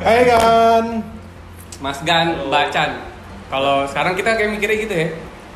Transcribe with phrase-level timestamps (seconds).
[0.00, 0.84] Hai Gan.
[1.78, 2.26] Mas Gan.
[2.46, 2.90] Mbak Chan.
[3.50, 5.08] Kalau sekarang kita kayak mikirnya gitu ya.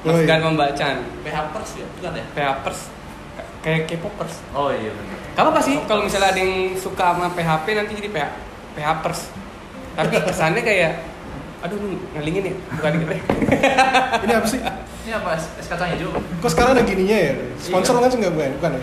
[0.02, 0.26] Mas Oh, iya.
[0.26, 0.96] Gan sama Mbak Chan.
[1.22, 2.24] PHpers ya, bukan ya?
[2.32, 2.80] PHpers
[3.62, 4.34] kayak K-popers.
[4.54, 5.18] Oh iya benar.
[5.34, 8.26] Gak apa sih kalau misalnya ada yang suka sama PHP nanti jadi PH,
[8.78, 9.20] PHpers.
[9.98, 10.92] Tapi kesannya kayak
[11.66, 13.10] aduh lu ngelingin ya bukan gitu.
[14.22, 14.60] Ini apa sih?
[15.02, 15.34] Ini apa?
[15.34, 16.14] Es, kacang hijau?
[16.14, 16.22] Oke.
[16.38, 17.32] Kok sekarang ada gininya ya?
[17.58, 18.06] Sponsor Iya.
[18.06, 18.50] kan nggak bukan?
[18.62, 18.82] Bukan ya?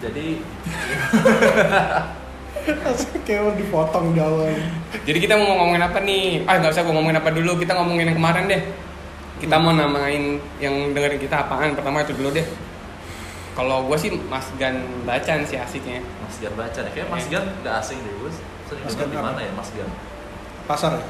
[0.00, 0.26] Jadi
[3.24, 4.52] Kayak dipotong di awal.
[5.04, 6.48] Jadi kita mau ngomongin apa nih?
[6.48, 8.62] Ah nggak usah gua ngomongin apa dulu, kita ngomongin yang kemarin deh.
[9.40, 11.76] Kita mau namain yang dengerin kita apaan?
[11.76, 12.46] Pertama itu dulu deh.
[13.54, 16.02] Kalau gue sih Mas Gan Bacan sih asiknya.
[16.18, 16.90] Mas Gan baca nih.
[16.90, 17.24] Kayak Mas.
[17.30, 18.36] Gan nggak asing deh, Gus.
[18.66, 19.88] Sering Mas Gan di mana ya Mas Gan?
[20.66, 21.04] Pasar ya?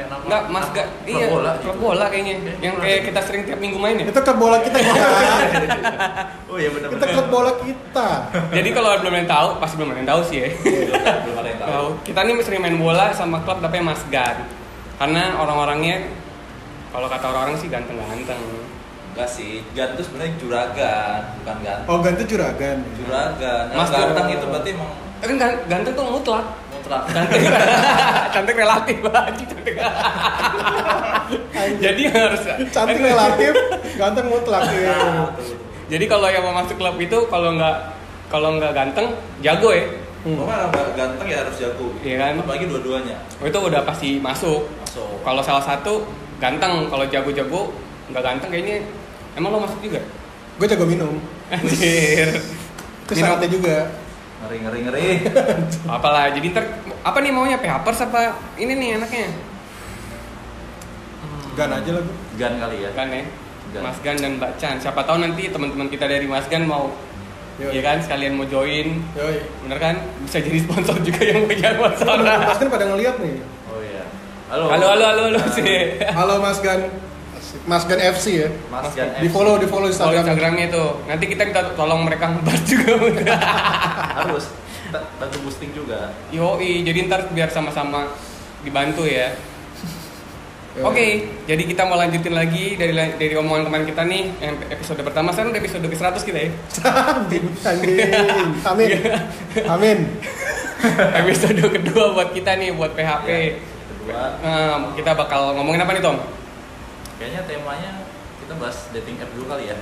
[0.00, 0.88] Kayak nama Enggak, Mas nama Gan.
[0.88, 1.84] klub Iya, bola klub gitu.
[1.84, 2.34] bola kayaknya.
[2.34, 2.84] Oke, yang bola.
[2.86, 4.04] kayak kita sering tiap minggu main ya.
[4.08, 4.92] Itu klub bola kita ya.
[6.48, 8.08] Oh iya benar Kita klub bola kita.
[8.50, 10.48] Jadi kalau belum ada yang tahu, pasti belum ada yang tahu sih ya.
[11.20, 11.86] belum ada yang tahu.
[12.00, 14.36] Kita nih sering main bola sama klub tapi Mas Gan.
[14.96, 16.08] Karena orang-orangnya
[16.88, 18.40] kalau kata orang-orang sih ganteng-ganteng.
[19.10, 21.88] Enggak sih, Gan itu sebenarnya juragan, bukan ganteng.
[21.88, 22.78] Oh ganti juragan.
[22.96, 23.64] Juragan.
[23.68, 24.00] Yang Mas Gan.
[24.00, 26.46] ganteng itu berarti emang Eh, Kan gan- ganteng tuh mutlak.
[26.90, 27.40] Cantik.
[28.34, 29.74] cantik relatif cantik.
[31.80, 32.42] Jadi harus
[32.74, 33.52] Cantik relatif,
[33.94, 34.90] ganteng mutlak ya.
[34.90, 35.28] Nah.
[35.90, 37.76] Jadi kalau yang mau masuk klub itu kalau nggak
[38.30, 39.06] kalau nggak ganteng
[39.42, 39.86] jago ya.
[40.20, 40.36] Hmm.
[40.36, 41.86] Pokoknya ganteng ya harus jago.
[42.04, 42.32] Iya kan?
[42.44, 43.16] Apalagi dua-duanya.
[43.40, 44.68] Oh, itu udah pasti masuk.
[44.84, 45.24] Masuk.
[45.24, 46.04] Kalau salah satu
[46.38, 47.72] ganteng, kalau jago-jago
[48.12, 48.76] nggak ganteng kayaknya
[49.34, 50.00] emang lo masuk juga.
[50.60, 51.14] Gue jago minum.
[51.50, 52.36] Anjir.
[53.08, 53.42] Itu Minum.
[53.50, 53.90] juga.
[54.40, 55.06] Ngeri ngeri ngeri.
[55.96, 56.64] Apalah, jadi ntar
[57.04, 59.28] apa nih maunya PHpers apa ini nih enaknya?
[61.56, 62.16] Gan aja lah gue.
[62.40, 62.90] Gan kali ya.
[62.96, 63.24] Kan ya?
[63.76, 63.82] Gan.
[63.84, 64.80] Mas Gan dan Mbak Chan.
[64.80, 66.88] Siapa tahu nanti teman-teman kita dari Mas Gan mau
[67.60, 67.76] Yoi.
[67.76, 69.36] Iya kan sekalian mau join Yoi.
[69.68, 73.36] bener kan bisa jadi sponsor juga yang pegang sponsor Mas kan pada ngeliat nih.
[73.68, 74.02] Oh iya.
[74.48, 74.64] Halo.
[74.72, 76.88] halo halo halo halo sih Halo Mas Gan.
[77.66, 78.48] Mas Gan FC ya.
[78.70, 79.18] Mas Gan.
[79.18, 80.54] Di follow di follow Instagram Instagram.
[80.54, 82.90] Instagramnya itu nanti kita minta tolong mereka ngebahas juga
[84.22, 84.44] harus
[84.90, 86.10] bantu boosting juga.
[86.34, 88.10] yoi jadi ntar biar sama-sama
[88.66, 89.34] dibantu ya.
[90.80, 95.34] Oke, jadi kita mau lanjutin lagi dari dari omongan kemarin kita nih yang episode pertama
[95.34, 96.50] sekarang udah episode ke-100 kita ya.
[96.86, 97.98] Anjing, anjing.
[98.62, 98.90] Amin.
[99.66, 99.98] Amin.
[101.26, 103.26] episode kedua buat kita nih buat PHP.
[103.26, 103.58] Ya,
[104.00, 106.16] Kedua, Nah, kita bakal ngomongin apa nih Tom?
[107.20, 107.92] Kayaknya temanya
[108.40, 109.76] kita bahas dating app dulu kali ya.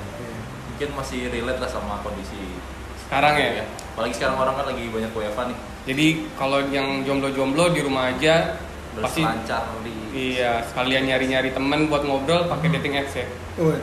[0.74, 2.58] Mungkin masih relate lah sama kondisi
[3.06, 3.62] Sekarang ya.
[3.94, 5.58] Apalagi sekarang orang kan lagi banyak WFA nih.
[5.88, 8.58] Jadi kalau yang jomblo-jomblo di rumah aja
[8.98, 13.26] pasti Berselancar di iya sekalian nyari-nyari temen buat ngobrol pakai dating apps ya.
[13.62, 13.78] Woi.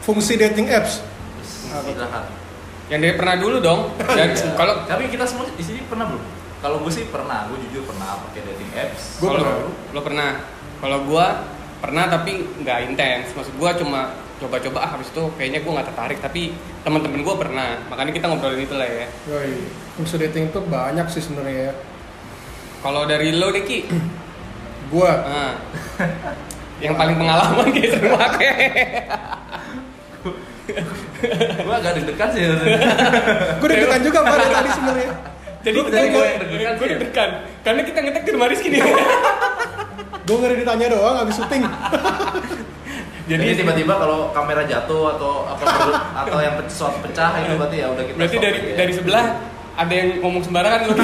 [0.00, 1.04] Fungsi dating apps.
[1.44, 2.24] Silahkan.
[2.88, 3.80] Yang dari pernah dulu dong.
[4.18, 4.56] Dan Iya.
[4.56, 6.24] kalau tapi kita semua di sini pernah belum?
[6.62, 9.18] Kalau gue sih pernah, gue jujur pernah pakai dating apps.
[9.20, 9.92] Kalau pernah.
[9.92, 10.30] lo pernah.
[10.82, 11.26] Kalau gua
[11.82, 13.34] pernah tapi nggak intens.
[13.34, 16.54] Maksud gua cuma coba-coba ah habis itu kayaknya gua nggak tertarik tapi
[16.86, 17.82] teman-teman gua pernah.
[17.90, 19.06] Makanya kita ngobrolin itu lah ya.
[19.26, 19.66] Yoi.
[19.98, 21.74] Fungsi dating itu banyak sih sebenarnya ya.
[22.82, 23.80] Kalau dari lo Deki,
[24.92, 25.56] Gua nah,
[26.84, 28.52] yang paling pengalaman kayak sering pakai.
[31.62, 32.44] gue agak deg-degan sih.
[33.56, 35.10] gue deg-degan juga Pak dari tadi sebenarnya.
[35.64, 36.92] Jadi yang deg-degan gua sih.
[36.92, 37.30] deg-degan
[37.64, 38.84] karena kita ngetek di rumah Rizky nih.
[40.22, 41.62] Gue ngeri ditanya doang habis syuting.
[43.30, 45.62] Jadi, tiba-tiba kalau kamera jatuh atau apa
[46.26, 48.74] atau yang pesawat pecah itu berarti ya udah kita Berarti dari ya.
[48.82, 49.24] dari sebelah
[49.78, 50.94] ada yang ngomong sembarangan lo.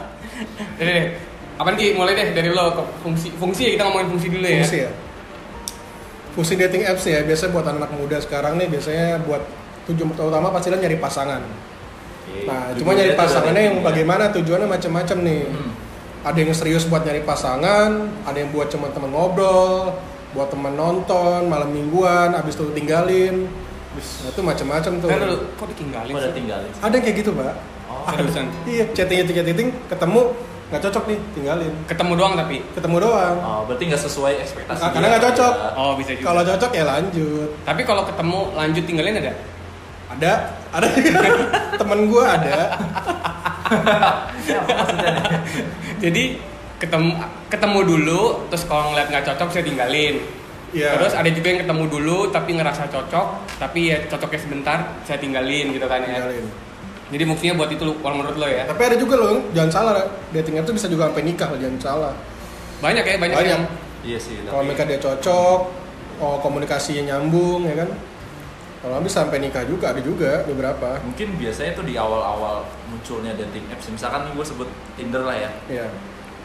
[0.80, 1.06] Jadi deh,
[1.60, 1.92] apaan Ki?
[1.92, 4.56] Mulai deh dari lo fungsi fungsi ya kita ngomongin fungsi dulu ya.
[4.64, 4.90] Fungsi ya.
[6.34, 9.42] Fungsi dating apps ya biasanya buat anak muda sekarang nih biasanya buat
[9.92, 11.44] tujuan utama pastinya nyari pasangan.
[11.44, 12.48] Oke.
[12.48, 13.84] Nah, cuma nyari pasangannya yang ya.
[13.84, 15.40] bagaimana tujuannya macam-macam nih.
[15.44, 15.70] Hmm.
[16.24, 17.90] Ada yang serius buat nyari pasangan,
[18.24, 19.92] ada yang buat cuma teman ngobrol,
[20.32, 23.44] buat teman nonton malam mingguan, abis itu tinggalin.
[23.94, 25.06] Nah, itu macam-macam tuh.
[25.06, 26.34] Dulu kok ditinggalin Pada sih?
[26.34, 26.70] tinggalin.
[26.80, 27.54] Ada yang kayak gitu, Pak.
[27.86, 28.46] Oh, Seriusan.
[28.64, 30.20] Iya, chatting chatting chatting ketemu
[30.64, 31.72] nggak cocok nih, tinggalin.
[31.86, 32.56] Ketemu doang tapi.
[32.72, 33.36] Ketemu doang.
[33.38, 34.80] oh, berarti nggak sesuai ekspektasi.
[34.80, 35.52] Ah, dia karena nggak cocok.
[35.54, 35.68] ya.
[35.76, 36.26] Oh, bisa juga.
[36.26, 37.48] Kalau cocok ya lanjut.
[37.62, 39.32] Tapi kalau ketemu lanjut tinggalin ada?
[40.04, 40.32] Ada,
[40.72, 40.86] ada
[41.80, 42.58] temen gue ada.
[44.44, 45.12] Ya, maksudnya?
[46.04, 46.24] Jadi
[46.76, 47.16] ketemu
[47.48, 48.20] ketemu dulu
[48.52, 50.20] terus kalau ngeliat nggak cocok saya tinggalin.
[50.74, 50.98] Iya.
[50.98, 53.26] Terus ada juga yang ketemu dulu tapi ngerasa cocok,
[53.62, 56.18] tapi ya cocoknya sebentar saya tinggalin gitu kan ya.
[56.20, 56.44] Tinggalin.
[57.14, 58.66] Jadi fungsinya buat itu kalau menurut lo ya.
[58.66, 59.92] Tapi ada juga loh, jangan salah,
[60.34, 62.12] dating apps itu bisa juga sampai nikah, jangan salah.
[62.82, 63.54] Banyak ya, banyak, Banyak.
[63.54, 63.64] yang
[64.04, 64.36] Iya sih.
[64.44, 65.58] Kalau mereka dia cocok,
[66.20, 67.88] oh komunikasinya nyambung, ya kan?
[68.84, 71.00] Kalau habis sampai nikah juga ada juga beberapa.
[71.00, 75.88] mungkin biasanya tuh di awal-awal munculnya dating apps misalkan gue sebut Tinder lah ya Iya.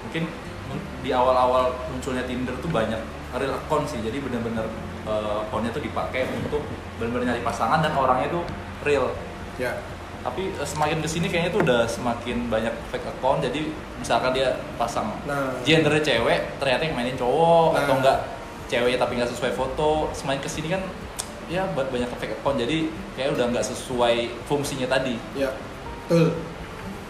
[0.02, 0.24] mungkin
[0.66, 2.96] mun- di awal-awal munculnya Tinder tuh banyak
[3.34, 4.64] real account sih jadi bener-bener
[5.02, 6.64] eh, accountnya tuh dipakai untuk
[6.96, 8.44] bener-bener nyari pasangan dan orangnya tuh
[8.82, 9.12] real
[9.56, 9.76] Ya.
[10.22, 14.48] tapi eh, semakin ke sini kayaknya tuh udah semakin banyak fake account jadi misalkan dia
[14.76, 15.60] pasang Nah.
[15.62, 17.84] gendernya cewek ternyata yang mainin cowok Nah.
[17.84, 18.18] atau enggak
[18.66, 20.80] ceweknya tapi nggak sesuai foto semakin ke sini kan
[21.50, 24.16] ya ba- banyak fake account jadi kayak udah nggak sesuai
[24.46, 25.50] fungsinya tadi Ya.
[26.06, 26.34] Betul.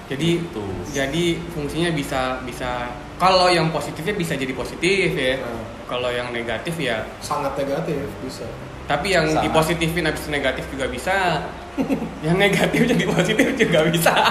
[0.08, 0.66] Jadi Gitu.
[0.90, 5.38] jadi fungsinya bisa bisa kalau yang positifnya bisa jadi positif ya.
[5.38, 5.68] Nah.
[5.86, 7.04] Kalau yang negatif ya.
[7.20, 8.46] Sangat negatif bisa.
[8.86, 9.44] Tapi yang Sangat.
[9.44, 11.46] dipositifin habis negatif juga bisa.
[12.26, 14.12] yang negatif jadi positif juga bisa.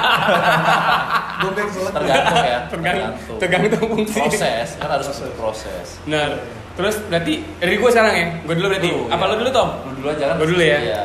[1.39, 4.19] Tergantung ya tergantung tergantung fungsi.
[4.19, 5.31] proses kan harus Proses.
[5.35, 6.35] proses Nah,
[6.79, 8.27] terus berarti dari gue sekarang ya.
[8.41, 8.89] Gue dulu berarti.
[8.89, 9.29] Lu, Apa ya.
[9.29, 9.69] lo dulu Tom?
[9.83, 10.79] lu dulu aja kan Gua dulu ya?
[10.79, 11.03] iya.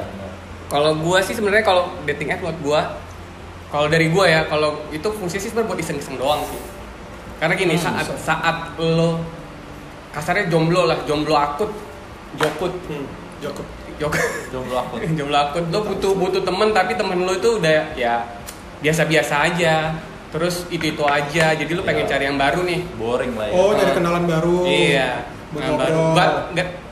[0.65, 2.81] Kalau gua sih sebenarnya kalau dating app buat gua
[3.67, 6.61] kalau dari gua ya, kalau itu fungsi sih sebenarnya buat iseng-iseng doang sih.
[7.35, 8.15] Karena gini, Hmm, saat bisa.
[8.23, 9.17] saat lo
[10.11, 11.73] kasarnya jomblo lah, jomblo akut,
[12.35, 13.05] jokut, Hmm.
[13.39, 13.65] Jokut.
[13.95, 14.13] jok,
[14.49, 18.25] jomblo aku jomblo akut, lo butuh butuh temen tapi temen lo itu udah ya
[18.79, 19.93] biasa-biasa aja,
[20.29, 22.09] terus itu itu aja, jadi lo pengen Iya.
[22.09, 22.81] cari yang baru nih.
[22.95, 24.55] boring lah ya Oh, nyari kenalan baru.
[24.65, 25.09] Iya.
[25.53, 26.01] Buat Nah, baru,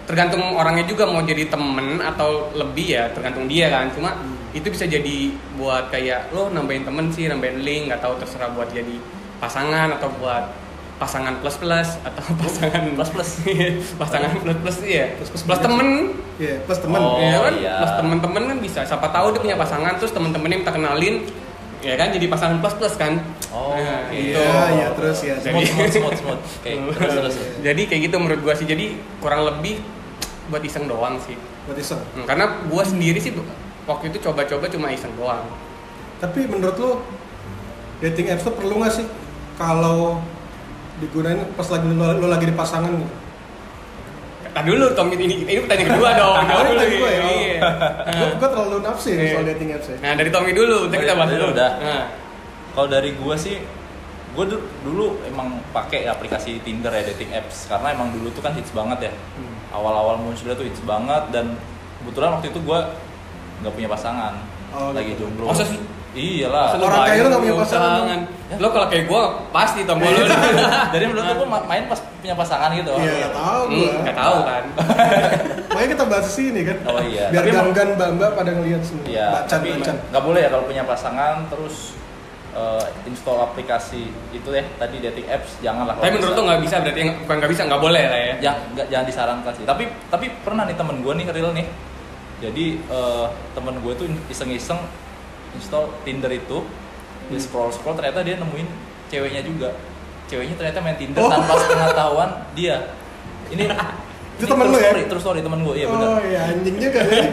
[0.02, 3.90] tergantung orangnya juga mau jadi temen atau lebih ya tergantung dia kan.
[3.90, 4.38] Cuma Hmm.
[4.52, 5.18] itu bisa jadi
[5.56, 9.00] buat kayak lo nambahin temen sih, nambahin link, nggak tahu terserah buat jadi
[9.40, 10.52] pasangan atau buat
[10.98, 13.30] pasangan plus plus atau pasangan Plus plus.
[14.02, 17.00] pasangan plus plus iya Plus plus, plus temen Iya, plus teman.
[17.00, 17.74] Oh, ya kan iya.
[17.80, 21.26] plus temen-temen kan bisa siapa tahu dia punya pasangan terus temen-temennya minta kenalin
[21.82, 23.18] ya kan jadi pasangan plus plus kan
[23.50, 24.16] Oh, Nah, oke.
[24.16, 24.38] gitu.
[24.38, 25.36] Iya, iya, terus ya.
[25.36, 26.42] Jadi- smooth smooth smooth
[26.96, 29.84] terus terus jadi kayak gitu menurut gua sih jadi kurang lebih
[30.48, 32.00] buat iseng doang sih Buat iseng.
[32.14, 33.36] Hmm, karena gua sendiri sih
[33.84, 35.44] waktu itu coba-coba cuma iseng doang
[36.18, 36.92] Tapi menurut lo
[38.00, 39.06] dating apps tuh perlu nggak sih
[39.54, 40.22] kalau
[40.98, 43.10] digunain pas lagi lo, lo lagi di pasangan gitu?
[44.52, 47.24] Nah dulu Tom ini ini pertanyaan kedua dong Oh, jawab dulu gue ya?
[47.24, 47.60] Iya.
[48.06, 49.32] Gue gue terlalu nafsir Iya.
[49.34, 49.98] soal dating apps ya.
[49.98, 51.42] Nah dari Tommy dulu, ntar kita bahas dulu.
[51.42, 51.72] lu udah.
[51.78, 52.04] Nah,
[52.72, 53.56] kalau dari gua sih
[54.32, 58.52] gua du- dulu emang pakai aplikasi Tinder ya dating apps karena emang dulu tuh kan
[58.52, 59.56] hits banget ya Hmm.
[59.72, 61.56] awal-awal munculnya tuh hits banget dan
[61.98, 62.92] kebetulan waktu itu gua
[63.60, 64.34] nggak punya pasangan
[64.72, 65.28] Oh, lagi gitu.
[65.28, 65.76] jomblo Masa sih?
[66.14, 67.92] Iyalah Lu Orang kayak lu nggak punya lu pasangan.
[67.98, 68.20] usahakan.
[68.58, 70.28] Lo kalau kayak gua pasti Tom kalau lu.
[70.94, 73.92] jadi menurut ma- main pas punya pasangan gitu Iya, nggak tahu Hmm, gue.
[74.02, 74.64] nggak tahu kan.
[75.72, 76.78] Makanya kita bahas sini kan.
[76.84, 77.26] Oh, iya.
[77.30, 79.06] Biar Tapi emang- ganggan mbak-mbak pada ngelihat semua.
[79.06, 79.96] Iya, Bacan, tapi bacan.
[80.08, 81.76] nggak boleh ya kalau punya pasangan terus
[82.52, 85.96] eh, install aplikasi itu ya tadi dating apps janganlah.
[85.96, 86.36] kalau Tapi menurut bisa.
[86.36, 88.34] lo nggak bisa berarti bukan nggak bisa nggak boleh lah ya.
[88.42, 89.64] Ya, nggak jangan disarankan sih.
[89.64, 91.68] Tapi tapi pernah nih temen gue nih real nih.
[92.42, 93.26] Jadi eh,
[93.56, 94.80] temen gue tuh iseng-iseng
[95.54, 96.58] install Tinder itu,
[97.28, 97.40] dia Hmm.
[97.40, 98.68] scroll scroll ternyata dia nemuin
[99.08, 99.70] ceweknya juga.
[100.26, 101.28] Ceweknya ternyata main Tinder Oh.
[101.28, 102.78] tanpa pengetahuan dia.
[103.52, 103.68] Ini
[104.34, 104.90] Itu temen lu ya?
[104.90, 106.24] story, True story temen gue, iya oh benar.
[106.24, 107.30] iya anjing juga ya.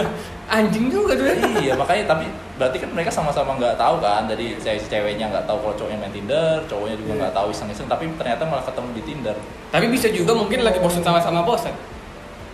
[0.52, 1.24] Anjing juga tuh.
[1.24, 1.34] ya.
[1.58, 5.48] iya makanya tapi berarti kan mereka sama-sama nggak tahu kan jadi saya si ceweknya nggak
[5.48, 9.02] tahu kalau cowoknya main Tinder cowoknya juga nggak tahu iseng-iseng tapi ternyata malah ketemu di
[9.02, 9.36] Tinder
[9.70, 11.72] Tapi bisa juga mungkin lagi bosan sama-sama bosan.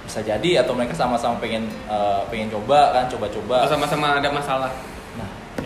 [0.06, 4.70] bisa jadi atau mereka sama-sama pengen eh, pengen coba kan coba-coba Atau sama-sama ada masalah.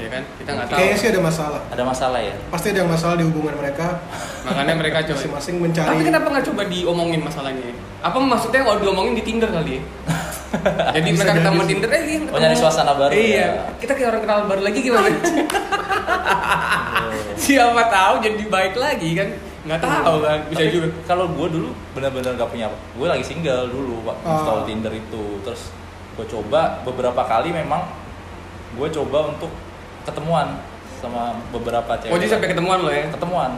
[0.03, 0.23] Ya kan?
[0.35, 0.77] Kita nggak tahu.
[0.77, 1.61] Kayaknya sih ada masalah.
[1.65, 4.03] ada masalah ya Pasti ada yang masalah di hubungan mereka.
[4.43, 5.15] Makanya mereka coba.
[5.15, 5.89] Masing-masing mencari.
[5.89, 7.71] Tapi kenapa nggak coba diomongin masalahnya?
[8.01, 9.83] Apa maksudnya kalau diomongin di Tinder kali ya?
[10.93, 11.61] Jadi Bisa mereka ketemu.
[11.65, 12.43] Tinder, eh iya, Oh, ketemu.
[12.43, 13.39] nyari suasana baru Iya.
[13.39, 13.49] ya.
[13.79, 15.09] Kita kayak orang kenal baru lagi gimana?
[17.39, 19.29] Siapa tahu jadi baik lagi kan?
[19.63, 20.39] Nggak tahu kan?
[20.49, 20.89] Bisa Tapi juga.
[21.05, 24.35] kalau gue dulu benar-benar gak punya gue lagi single dulu waktu Ah.
[24.37, 25.71] install Tinder itu terus
[26.13, 27.87] gue coba beberapa kali memang
[28.73, 29.49] gue coba untuk
[30.03, 30.59] ketemuan
[30.99, 32.13] sama beberapa cewek.
[32.15, 33.07] Oh jadi sampai ketemuan lo ya?
[33.09, 33.53] ketemuan.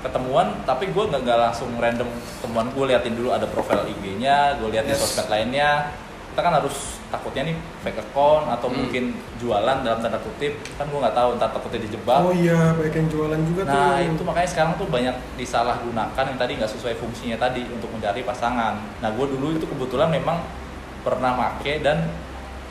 [0.00, 2.66] Ketemuan tapi gue nggak nggak langsung random ketemuan.
[2.70, 5.00] Gue liatin dulu ada profil IG-nya gue liatin Yes.
[5.00, 5.94] sosmed lainnya.
[6.34, 8.76] Kita kan harus takutnya nih fake account atau Hmm.
[8.82, 9.04] mungkin
[9.38, 10.58] jualan dalam tanda kutip.
[10.74, 12.20] Kan gue nggak tahu ntar takutnya dijebak.
[12.20, 14.10] Oh iya, banyak yang jualan juga nah tuh.
[14.10, 18.74] itu makanya sekarang tuh banyak disalahgunakan yang tadi nggak sesuai fungsinya tadi untuk mencari pasangan.
[18.98, 20.42] Nah gue dulu itu kebetulan memang
[21.00, 22.10] pernah make dan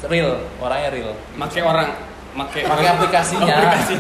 [0.04, 1.12] real orangnya real.
[1.34, 1.88] Make orang,
[2.34, 3.94] make pakai aplikasinya Aplikasi.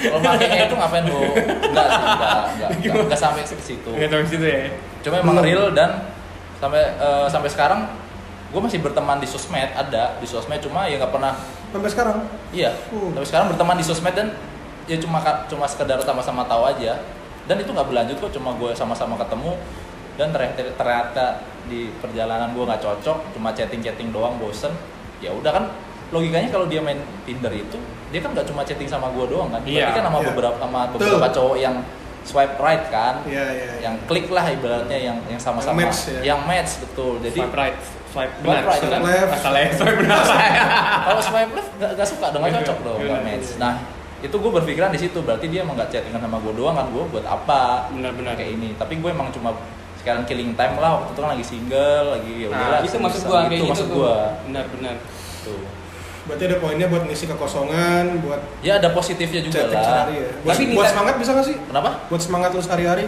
[0.00, 4.08] kalau makainya itu ngapain lu enggak sih enggak enggak enggak, enggak sampai ke situ Nggak
[4.08, 4.58] tahu situ ya.
[5.02, 5.46] cuma emang Belum.
[5.46, 5.90] real dan
[6.56, 7.80] sampai eh, sampai sekarang
[8.46, 11.34] gue masih berteman di sosmed ada di sosmed cuma ya nggak pernah
[11.66, 12.22] Sampai sekarang.
[12.50, 13.10] iya Uh.
[13.10, 14.30] tapi sekarang berteman di sosmed dan
[14.86, 16.94] ya cuma cuma sekedar sama-sama tahu aja
[17.44, 19.58] dan itu nggak berlanjut kok cuma gue sama-sama ketemu
[20.14, 21.24] dan ternyata ternyata
[21.66, 24.70] di perjalanan gue nggak cocok cuma chatting chatting doang bosen
[25.18, 25.64] ya udah kan
[26.14, 27.78] logikanya kalau dia main Tinder itu
[28.14, 29.60] dia kan nggak cuma chatting sama gue doang kan?
[29.60, 30.26] Berarti Iya, kan sama iya.
[30.30, 31.74] beberapa sama beberapa cowok yang
[32.22, 33.14] swipe right kan?
[33.26, 33.66] Iya, iya.
[33.82, 35.74] yang klik lah ibaratnya yang yang sama-sama.
[35.74, 36.20] Yang match, ya.
[36.22, 37.12] yang match betul.
[37.22, 39.30] Jadi swipe right swipe Swipe benar right, swipe left.
[39.34, 40.18] Masalah ya, swipe benar
[41.06, 43.26] kalau swipe left gak, gak suka dong gak Iya, cocok dong gak iya.
[43.26, 43.48] match.
[43.58, 43.74] Nah
[44.22, 45.18] itu gue berpikiran di situ.
[45.20, 46.86] Berarti dia emang gak chattingan sama gue doang kan?
[46.94, 47.90] Gue buat apa?
[47.90, 48.32] Benar-benar.
[48.38, 48.72] kayak ini.
[48.78, 49.50] Tapi gue emang cuma
[49.98, 51.02] sekalian killing time lah.
[51.02, 53.96] Waktu itu kan lagi single lagi ya nah itu maksud kayak itu gitu maksud tuh.
[53.98, 54.14] gue
[54.46, 54.94] benar benar
[55.42, 55.60] tuh
[56.26, 60.26] Berarti ada poinnya buat ngisi kekosongan, buat ya ada positifnya juga lah ya.
[60.42, 61.56] Buat, Tapi buat semangat bisa nggak sih?
[61.70, 63.06] kenapa Buat semangat lu sehari-hari?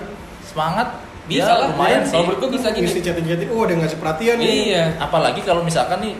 [0.48, 0.88] semangat
[1.28, 2.08] Bisa ya, lah, lumayan ya.
[2.08, 2.88] sih Kalau menurut gua bisa gini.
[2.88, 4.48] Ngisi chatting-chatting, oh ada yang ngasih perhatian nih.
[4.48, 6.14] iya apalagi kalau misalkan nih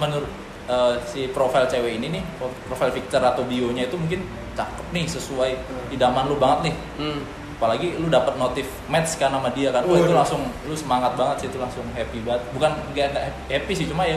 [0.00, 0.30] menurut
[0.70, 4.24] eh, si profil cewek ini nih profil picture atau bionya itu mungkin
[4.56, 5.50] cakep nih sesuai
[5.92, 6.74] idaman lu banget nih
[7.04, 7.20] hmm.
[7.60, 10.24] apalagi lu dapat notif match kan sama dia kan wah itu Waduh.
[10.24, 14.08] langsung lu semangat banget sih itu langsung happy banget bukan gak nggak happy sih cuma
[14.08, 14.16] ya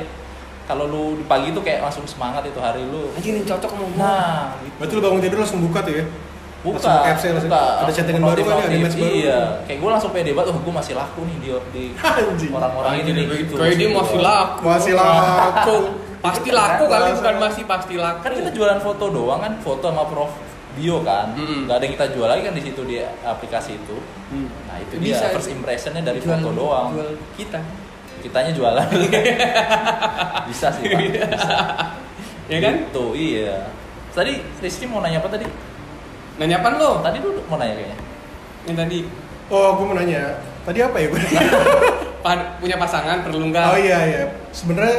[0.69, 3.09] kalau lu di pagi tuh kayak langsung semangat itu hari lu.
[3.11, 3.97] Anjir ini cocok sama gua.
[3.97, 4.75] Nah gitu.
[4.77, 6.05] Berarti lu bangun tidur langsung buka tuh ya?
[6.59, 7.63] buka, Langsung FC, langsung, buka.
[7.79, 9.15] ada chattingan baru kan, ada match baru.
[9.15, 9.39] iya.
[9.63, 11.83] Kayak gue langsung pede banget oh gue masih laku nih di, di
[12.27, 12.51] Anjing.
[12.51, 13.53] orang-orang ini nih gitu.
[13.55, 14.59] Kayak dia masih laku.
[14.61, 15.77] Masih laku.
[16.25, 18.19] pasti laku kali bukan masih pasti laku.
[18.21, 20.31] Kan kita jualan foto doang kan foto sama prof
[20.75, 21.31] bio kan.
[21.31, 23.95] Nggak ada yang kita jual lagi kan di situ di aplikasi itu.
[24.27, 24.51] Hmm.
[24.67, 26.87] nah itu Bisa, dia first impressionnya dari Jual- foto doang.
[26.91, 27.63] jual kita
[28.19, 28.87] kitanya jualan.
[30.49, 30.99] Bisa sih pak.
[30.99, 31.55] Bisa.
[32.49, 32.73] ya kan?
[32.89, 33.69] Gitu, iya.
[34.13, 35.45] Tadi Rizky mau nanya apa tadi?
[36.39, 36.99] Nanya apa lo?
[37.03, 37.97] Tadi lu mau nanya kayaknya.
[38.67, 38.97] Yang tadi.
[39.49, 40.37] Oh, gue mau nanya.
[40.67, 41.21] Tadi apa ya gue?
[42.59, 43.65] punya pasangan perlu nggak?
[43.73, 44.23] Oh iya iya.
[44.51, 44.97] Sebenarnya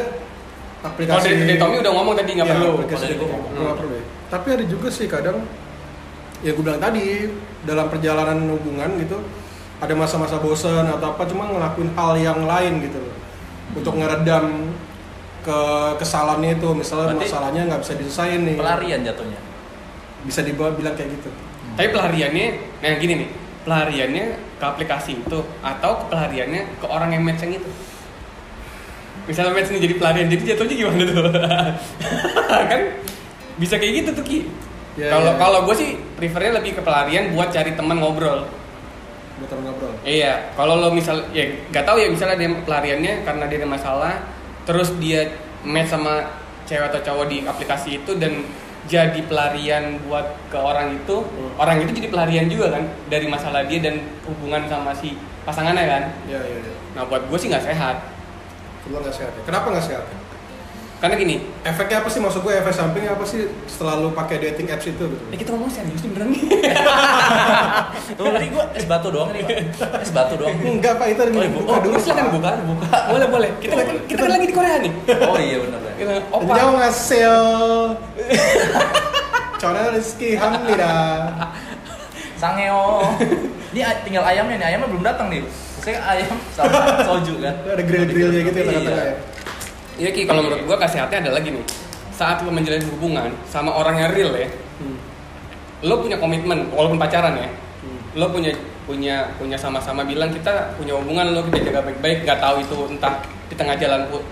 [0.80, 2.70] aplikasi dari, dari Tommy udah ngomong tadi nggak Iya, perlu.
[2.80, 4.04] aplikasi Oh, nggak nggak perlu ya.
[4.30, 5.38] Tapi ada juga sih kadang
[6.40, 7.28] ya gue bilang tadi
[7.68, 9.20] dalam perjalanan hubungan gitu
[9.80, 13.16] ada masa-masa bosan atau apa cuma ngelakuin hal yang lain gitu loh.
[13.80, 14.76] Untuk ngeredam
[15.40, 15.60] ke
[15.96, 18.56] kesalahannya itu misalnya Berarti masalahnya nggak bisa diselesain nih.
[18.60, 19.40] pelarian jatuhnya?
[20.28, 21.32] Bisa dibawa bilang kayak gitu.
[21.80, 22.46] Tapi pelariannya
[22.84, 23.28] nah gini nih
[23.64, 24.24] pelariannya
[24.60, 27.70] ke aplikasi itu atau pelariannya ke orang yang match yang itu?
[29.24, 31.24] Misalnya match ini jadi pelarian jadi jatuhnya gimana tuh?
[32.70, 32.80] Kan
[33.56, 34.40] bisa kayak gitu tuh ki.
[35.00, 35.38] Ya, kalau ya.
[35.40, 38.59] kalau gue sih prefernya lebih ke pelarian buat cari teman ngobrol
[39.46, 43.58] teman ngobrol Iya, kalau lo misal ya nggak tahu ya misalnya dia pelariannya karena dia
[43.58, 44.14] ada masalah,
[44.64, 45.30] terus dia
[45.62, 46.24] match sama
[46.64, 48.44] cewek atau cowok di aplikasi itu dan
[48.84, 51.52] jadi pelarian buat ke orang itu, Hmm.
[51.56, 56.02] orang itu jadi pelarian juga kan dari masalah dia dan hubungan sama si pasangannya kan.
[56.26, 57.96] ya ya ya Nah buat gue sih nggak sehat,
[58.82, 59.42] Kedua nggak sehat ya.
[59.44, 60.04] kenapa nggak sehat
[61.00, 64.68] karena gini, efeknya apa sih maksud gue efek sampingnya apa sih setelah lu pakai dating
[64.68, 66.42] apps itu gitu ya kita ngomong serius nih beneran nih.
[68.12, 69.40] tuh tadi gua es batu doang nih
[69.74, 71.58] pak es batu doang enggak pak itu ada Oh, minum ibu.
[71.58, 72.88] buka Oh, dulu silakan buka, buka.
[73.08, 73.50] Boleh, boleh.
[73.58, 73.96] Kita Boleh.
[74.04, 74.92] kita kan lagi di Korea nih.
[75.24, 76.52] oh iya benar benar Kita Opa.
[76.52, 76.68] opa.
[76.78, 77.24] ngasih
[79.56, 80.96] Channel Rizky Hamida
[82.36, 83.04] sangeo
[83.70, 85.44] ini tinggal ayamnya nih ayamnya belum datang nih
[85.80, 89.14] saya ayam sama soju kan Ada grill-grillnya gitu ya tengah-tengah ya
[90.00, 91.64] Iya Ki, kalau menurut gua kesehatannya ada lagi nih.
[92.16, 94.48] Saat lo menjalin hubungan sama orang yang real ya,
[94.80, 94.96] Hmm.
[95.84, 97.48] lo punya komitmen walaupun pacaran ya.
[97.84, 98.00] Hmm.
[98.16, 98.56] Lo punya
[98.88, 103.20] punya punya sama-sama bilang kita punya hubungan lo kita jaga baik-baik, nggak tahu itu entah
[103.52, 104.24] di tengah jalan pun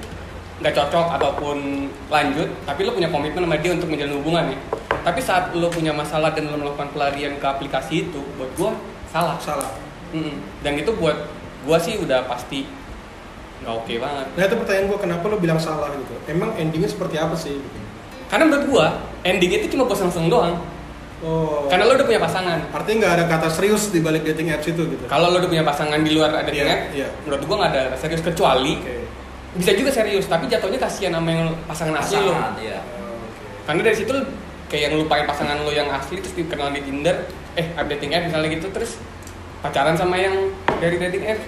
[0.58, 4.58] nggak cocok ataupun lanjut, tapi lo punya komitmen sama dia untuk menjalin hubungan ya.
[5.04, 8.72] Tapi saat lo punya masalah dan lo melakukan pelarian ke aplikasi itu, buat gua
[9.12, 9.36] salah.
[9.38, 9.70] Salah
[10.16, 10.40] Mm-mm.
[10.64, 11.28] Dan itu buat
[11.68, 12.64] gua sih udah pasti
[13.58, 14.26] nggak oke banget.
[14.38, 17.58] Nah itu pertanyaan gue kenapa lo bilang salah gitu Emang endingnya seperti apa sih?
[17.58, 17.78] Gitu.
[18.28, 18.86] Karena menurut gua
[19.24, 20.56] ending itu cuma bosan seneng doang.
[21.18, 22.58] Oh Karena lo udah punya pasangan.
[22.70, 25.66] Artinya nggak ada kata serius di balik dating apps itu gitu Kalau lo udah punya
[25.66, 27.08] pasangan di luar ada Iya, yeah, iya.
[27.26, 29.08] menurut gua nggak ada serius kecuali Oke
[29.56, 32.36] bisa juga serius, tapi jatuhnya kasihan sama yang pasangan asli lo.
[32.60, 33.64] iya Oh, oke.
[33.64, 34.14] Karena dari situ
[34.68, 37.16] kayak ngelupain pasangan lo yang asli terus dikenal di Tinder,
[37.56, 39.00] eh ada dating app misalnya gitu terus
[39.64, 41.40] pacaran sama yang dari dating app.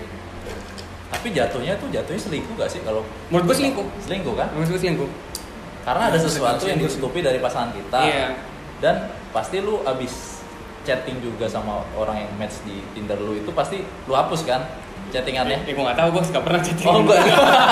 [1.11, 3.87] Tapi jatuhnya tuh jatuhnya selingkuh gak sih kalau Menurut gua selingkuh.
[4.01, 4.49] selingkuh kan?
[4.51, 5.11] Menurut gua selingkuh.
[5.81, 8.01] karena ada Ya, sesuatu yang ditutupi dari pasangan kita.
[8.01, 8.27] Iya.
[8.79, 8.95] dan
[9.31, 10.41] pasti lu abis
[10.81, 14.65] chatting juga sama orang yang match di Tinder lu itu pasti lu hapus kan
[15.09, 15.61] chattingannya?
[15.63, 16.87] Eh, gua nggak tahu, gua nggak pernah chatting.
[16.87, 17.21] oh enggak.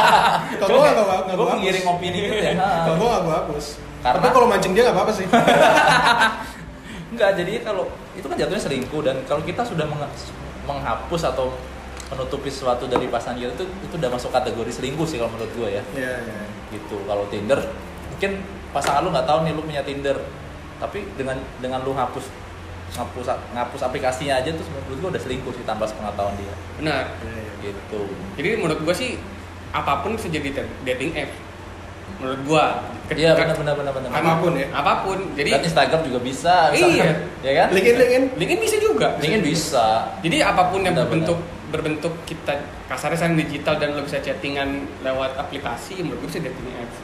[0.61, 1.49] Kalau gue nggak gue gue hapus.
[1.54, 2.52] menggiring opini gitu ya.
[2.85, 3.64] Kalau gue nggak gue hapus.
[3.99, 5.26] Karena- Tapi kalau mancing dia nggak apa-apa sih.
[7.09, 10.12] Enggak jadi kalau itu kan jatuhnya selingkuh dan kalau kita sudah meng-
[10.64, 11.57] menghapus atau
[12.09, 15.69] menutupi sesuatu dari pasangan kita itu itu udah masuk kategori selingkuh sih kalau menurut gue
[15.69, 15.83] ya.
[15.93, 16.43] Iya iya.
[16.73, 16.97] Gitu.
[17.05, 17.61] Kalau Tinder
[18.09, 18.31] mungkin
[18.73, 20.17] pasangan lu nggak tahu nih lu punya Tinder.
[20.79, 22.25] Tapi dengan dengan lu hapus
[22.88, 26.55] ngapus ngapus aplikasinya aja tuh menurut gue udah selingkuh sih tanpa sepengetahuan dia.
[26.81, 27.05] Benar.
[27.61, 28.00] Gitu.
[28.38, 29.19] Jadi menurut gua sih
[29.69, 31.31] apa pun bisa jadi da- dating app.
[32.19, 32.65] Menurut gua
[33.05, 34.09] Ke- iya benar benar benar benar.
[34.11, 34.67] Apa pun ya.
[34.71, 35.19] apa pun.
[35.37, 36.97] Jadi kan Instagram juga bisa misalkan.
[36.97, 37.11] Iya.
[37.45, 37.69] ya kan?
[37.75, 38.25] LinkedIn, LinkedIn.
[38.41, 39.09] LinkedIn bisa juga.
[39.21, 39.87] LinkedIn bisa.
[40.23, 41.38] Jadi apa pun yang Benar, berbentuk
[41.69, 42.57] berbentuk kita
[42.87, 44.69] kasarnya sekarang digital dan lo bisa chattingan
[45.01, 46.99] lewat aplikasi menurut gue bisa dating apps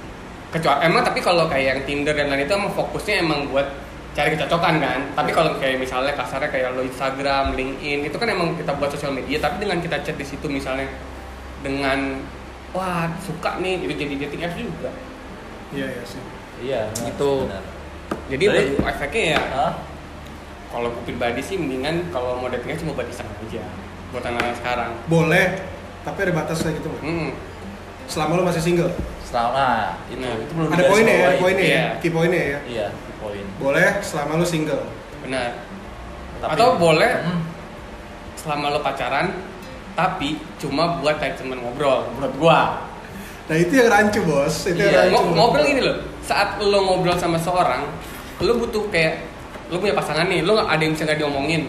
[0.51, 3.67] kecuali emang tapi kalau kayak yang Tinder dan lain itu emang fokusnya emang buat
[4.15, 8.55] cari kecocokan kan tapi kalau kayak misalnya kasarnya kayak lo Instagram, LinkedIn itu kan emang
[8.55, 10.87] kita buat sosial media tapi dengan kita chat di situ misalnya
[11.61, 12.23] dengan
[12.71, 14.91] wah suka nih itu jadi dating apps juga
[15.71, 16.23] Iya, iya sih.
[16.63, 17.31] iya Gitu.
[17.45, 17.65] benar.
[18.29, 19.73] jadi Jadi- menurut efeknya ya Hah?
[20.71, 23.67] kalau gue pribadi sih mendingan kalau mau dating apps cuma buat iseng aja
[24.15, 25.47] buat anak-anak sekarang Boleh,
[26.01, 26.87] tapi ada batasnya gitu.
[26.89, 27.03] Bang.
[27.03, 27.31] hmm.
[28.07, 28.93] Selama lu masih single.
[29.25, 31.75] selama itu Nah, itu belum Ada poinnya ya, poinnya Iya.
[31.75, 31.87] ya.
[31.99, 32.59] Key poinnya ya.
[32.65, 32.87] iya
[33.19, 34.85] poin Boleh selama lu single.
[35.21, 35.59] benar
[36.39, 37.43] Tapi- Atau boleh Hmm.
[38.37, 39.35] selama lo pacaran
[39.93, 42.61] tapi cuma buat kayak temen ngobrol menurut gua
[43.45, 44.65] Nah itu yang rancu bos.
[44.65, 45.17] Itu Iya, yang rancu.
[45.17, 47.83] Ngo- ngobrol gini loh saat lo ngobrol sama seorang
[48.39, 49.21] lo butuh kayak
[49.67, 51.63] lo punya pasangan nih lo nggak ada yang bisa nggak diomongin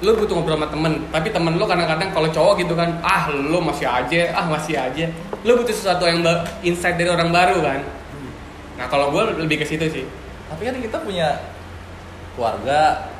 [0.00, 3.60] lo butuh ngobrol sama temen tapi temen lo kadang-kadang kalau cowok gitu kan ah lo
[3.60, 5.04] masih aja ah masih aja.
[5.44, 6.24] Lo butuh sesuatu yang
[6.60, 7.80] insight dari orang baru kan?
[8.80, 10.04] Nah kalau gua lebih ke situ sih.
[10.48, 11.36] Tapi kan kita punya
[12.32, 13.12] keluarga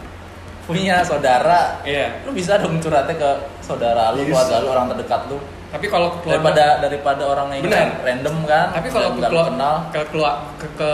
[0.64, 1.82] punya saudara.
[1.82, 2.24] Iya.
[2.24, 4.32] Lu bisa dong curhatnya ke saudara lu Bisa.
[4.32, 5.38] keluarga lu orang terdekat lu.
[5.70, 7.88] Tapi kalau keluarga- daripada daripada orang yang Benar.
[8.02, 9.74] random kan tapi kalau ke lu keluar kenal.
[9.92, 10.90] ke keluar ke, ke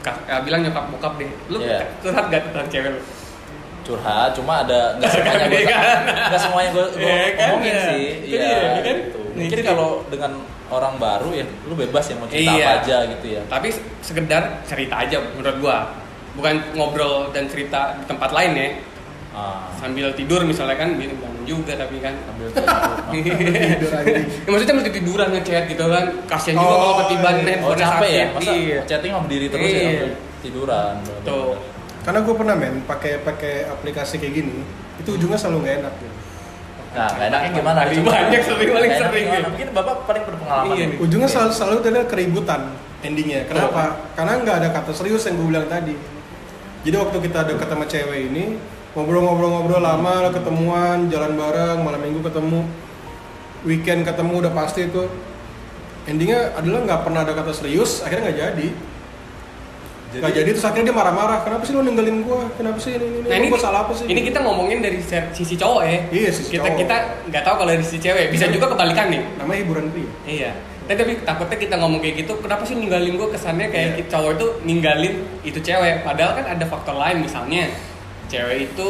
[0.00, 1.30] ka- ya, bilang nyokap bokap deh.
[1.52, 1.84] Lu Iya.
[2.00, 3.00] curhat gak tentang cewek lu
[3.84, 5.98] curhat cuma ada nggak semuanya gue Kan?
[6.26, 7.48] nggak semuanya gue Iya kan?
[7.50, 7.84] ngomongin Iya.
[7.84, 8.82] sih Itu iya dia, kan?
[8.82, 9.18] gitu.
[9.20, 10.32] Nah, mungkin itu kalau dengan
[10.66, 12.64] orang baru ya lu bebas ya mau cerita Iya.
[12.64, 13.68] apa aja gitu ya tapi
[14.00, 15.78] sekedar cerita aja menurut gua
[16.32, 18.68] bukan ngobrol dan cerita di tempat lain ya
[19.30, 22.66] ah, sambil tidur misalnya kan bangun juga tapi kan ambil tidur.
[24.44, 27.54] Ya, maksudnya mesti tiduran ngechat gitu kan kasian juga Oh, kalau ketiban iya.
[27.60, 28.80] oh capek ya masa iya.
[28.84, 29.84] chatting mau berdiri terus ya Iya.
[29.84, 30.10] sambil
[30.40, 31.46] tiduran tuh
[32.04, 34.60] Karena gue pernah men pakai pakai aplikasi kayak gini,
[35.00, 35.94] itu ujungnya selalu nggak enak.
[35.96, 36.12] Gitu.
[36.94, 38.10] nah nggak enaknya gimana Paling Coba.
[38.14, 39.40] banyak, sering, paling sering, ya.
[39.50, 40.96] mungkin bapak paling berpengalaman Iya, nih.
[41.02, 41.34] Ujungnya Iya.
[41.34, 42.60] selalu selalu ada keributan
[43.02, 43.40] endingnya.
[43.50, 43.82] Kenapa?
[44.14, 45.94] Karena nggak ada kata serius yang gue bilang tadi.
[46.86, 48.44] Jadi waktu kita deket sama cewek ini,
[48.94, 52.62] ngobrol-ngobrol-ngobrol lama, ketemuan, jalan bareng, malam minggu ketemu,
[53.66, 55.02] weekend ketemu udah pasti itu.
[56.04, 58.68] Endingnya adalah nggak pernah ada kata serius, akhirnya nggak jadi.
[60.14, 61.38] Nggak jadi terus akhirnya dia marah-marah.
[61.42, 62.46] Kenapa sih lo ninggalin gua?
[62.54, 63.18] Kenapa sih ini ini?
[63.20, 64.04] Nah Emang ini gua salah apa sih?
[64.04, 64.98] Ini kita ngomongin dari
[65.30, 65.98] sisi cowok ya.
[66.10, 66.78] Iya, sisi kita cowok.
[66.78, 66.96] kita
[67.28, 68.24] nggak tahu kalau dari sisi cewek.
[68.28, 69.22] Bisa juga kebalikan nih.
[69.36, 70.10] namanya hiburan pria.
[70.24, 70.50] Iya.
[70.84, 73.96] Tapi, tapi takutnya kita ngomong kayak gitu, kenapa sih ninggalin gue kesannya kayak Iya.
[73.98, 76.04] ki- cowok itu ninggalin itu cewek.
[76.04, 77.72] Padahal kan ada faktor lain misalnya
[78.26, 78.88] cewek itu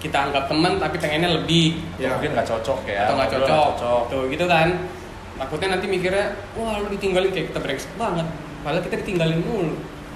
[0.00, 3.48] kita anggap teman tapi pengennya lebih ya, mungkin nggak cocok ya atau nggak cocok.
[3.76, 4.02] cocok.
[4.08, 4.68] Tuh gitu kan.
[5.34, 8.24] Takutnya nanti mikirnya, wah lu ditinggalin kayak kita brengsek banget.
[8.60, 9.74] Padahal kita ditinggalin mulu.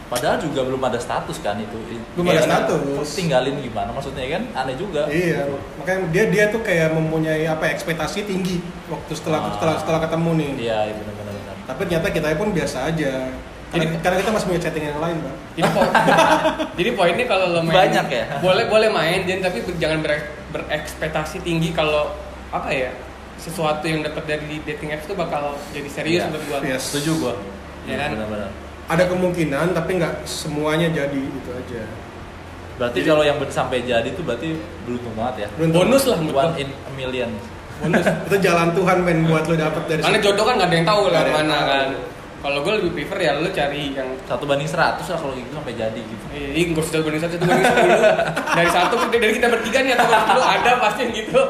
[0.09, 1.77] Padahal juga belum ada status kan itu.
[2.13, 2.81] Belum ada Kayak status.
[2.81, 5.05] terus tinggalin gimana maksudnya kan aneh juga.
[5.07, 5.45] Iya,
[5.77, 9.53] makanya dia dia tuh kayak mempunyai apa ya, ekspektasi tinggi waktu setelah Ah.
[9.53, 10.51] setelah setelah ketemu nih.
[10.65, 11.35] Iya, iya benar-benar.
[11.35, 11.55] benar.
[11.67, 13.13] Tapi ternyata kita pun biasa aja.
[13.69, 15.37] Karena, Jadi- karena kita masih punya chatting yang lain, Bang.
[15.53, 15.91] Jadi poin,
[16.81, 18.25] jadi poinnya kalau lo main Banyak ya?
[18.41, 22.17] Boleh boleh main dan tapi jangan ber- berekspektasi tinggi kalau
[22.49, 22.89] apa ya
[23.37, 26.27] sesuatu yang dapat dari dating apps itu bakal jadi serius Iya.
[26.27, 26.59] menurut gua.
[26.65, 26.81] Yes.
[26.89, 27.35] Setuju gua.
[27.85, 28.11] Iya kan?
[28.17, 28.51] Benar-benar.
[28.89, 31.85] Ada kemungkinan tapi nggak semuanya jadi itu aja.
[32.79, 35.49] Berarti Jadi- kalau yang sampai jadi itu berarti beruntung banget ya.
[35.55, 35.79] Beruntung.
[35.85, 37.31] Bonus lah One in a million.
[37.79, 38.07] Bonus.
[38.27, 40.27] Itu jalan Tuhan men buat lo dapet dari Karena situ.
[40.33, 41.69] jodoh kan nggak ada yang tahu lah mana tahu.
[41.69, 41.89] kan.
[42.39, 45.75] Kalau gue lebih prefer ya lo cari yang Satu banding seratus lah kalau gitu sampai
[45.75, 46.25] jadi gitu.
[46.31, 48.01] Ih, nggak usah banding satu, satu banding sepuluh
[48.55, 51.43] Dari satu, dari kita bertiga nih atau sepuluh ada pasti yang gitu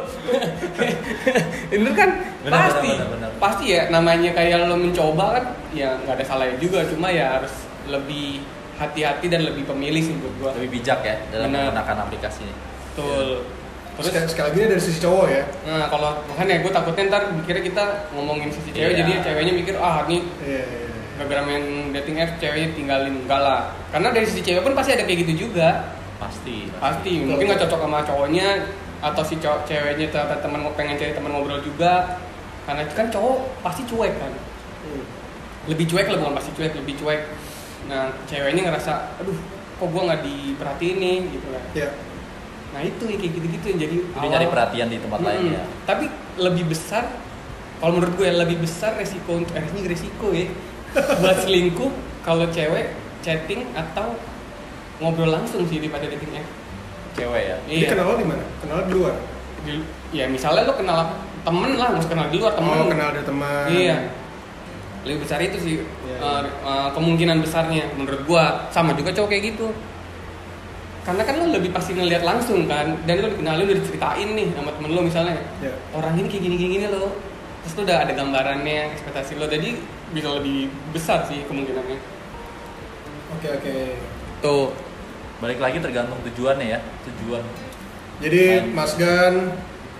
[1.76, 2.10] Bener kan?
[2.40, 3.30] Bener, pasti bener, bener, bener.
[3.36, 5.44] Pasti ya, namanya kayak lo mencoba kan
[5.76, 7.52] Ya nggak ada salahnya juga, cuma ya harus
[7.84, 8.40] lebih
[8.80, 12.54] hati-hati dan lebih pemilih sih buat gua Lebih bijak ya dalam menggunakan aplikasi ini.
[12.96, 13.58] Betul Terus
[14.00, 15.42] Terus, sekali lagi ini dari sisi cowok ya.
[15.64, 18.98] nah kalau makanya gue takutnya ntar mikirnya kita ngomongin sisi cewek Iya.
[19.00, 20.86] Jadi ceweknya mikir, ah ini iya, iya.
[21.16, 25.02] gara-gara main dating app ceweknya tinggalin Enggak lah Karena dari sisi cewek pun pasti ada
[25.02, 26.66] kayak gitu juga Pasti.
[26.76, 28.46] pasti mungkin nggak cocok sama cowoknya
[28.98, 32.18] atau si cowok ceweknya ternyata teman pengen cari teman ngobrol juga
[32.64, 34.34] karena kan cowok pasti cuek kan
[34.78, 35.02] Hmm.
[35.66, 37.20] lebih cuek lah bukan pasti cuek lebih cuek
[37.86, 39.34] nah ceweknya ngerasa aduh
[39.74, 41.88] kok gua nggak diperhatiin nih gitu kan Iya.
[42.78, 45.30] Nah itu yang kayak gitu-gitu yang jadi Jadi awal- nyari perhatian di tempat Mm-mm.
[45.34, 45.62] lain ya.
[45.82, 46.04] tapi
[46.38, 47.04] lebih besar
[47.76, 50.46] kalau menurut gue lebih besar resiko untuk eh ini resiko ya
[51.20, 51.90] buat selingkuh
[52.22, 54.14] kalau cewek chatting atau
[54.98, 56.48] ngobrol langsung sih daripada dating app.
[57.14, 57.56] Cewek ya.
[57.64, 57.88] Jadi Iya.
[57.88, 58.44] kenal lo di mana?
[58.58, 59.14] Kenal di luar.
[59.60, 61.06] Di- ya misalnya lo kenal
[61.40, 62.74] temen lah, usah kenal di luar temen.
[62.74, 63.64] Oh, kenal dari teman.
[63.68, 63.96] Iya.
[65.02, 66.50] Lebih besar itu sih Iya, eh, iya.
[66.64, 68.66] eh, kemungkinan besarnya menurut gua.
[68.68, 69.66] Sama juga cowok kayak gitu.
[71.08, 74.76] Karena kan lo lebih pasti ngeliat langsung kan, dan lo dikenalin udah diceritain nih sama
[74.76, 75.40] temen lo misalnya.
[75.64, 75.72] Iya.
[75.96, 77.16] Orang ini kayak gini gini, gini lo.
[77.64, 79.72] Terus tuh udah ada gambarannya, ekspektasi lo, jadi
[80.12, 81.96] bisa lebih besar sih kemungkinannya.
[83.40, 83.76] Oke oke.
[84.44, 84.68] Tuh.
[85.40, 86.80] Balik lagi tergantung tujuannya ya.
[87.08, 87.40] Tujuan.
[88.20, 88.76] Jadi Main.
[88.76, 89.34] Mas Gan,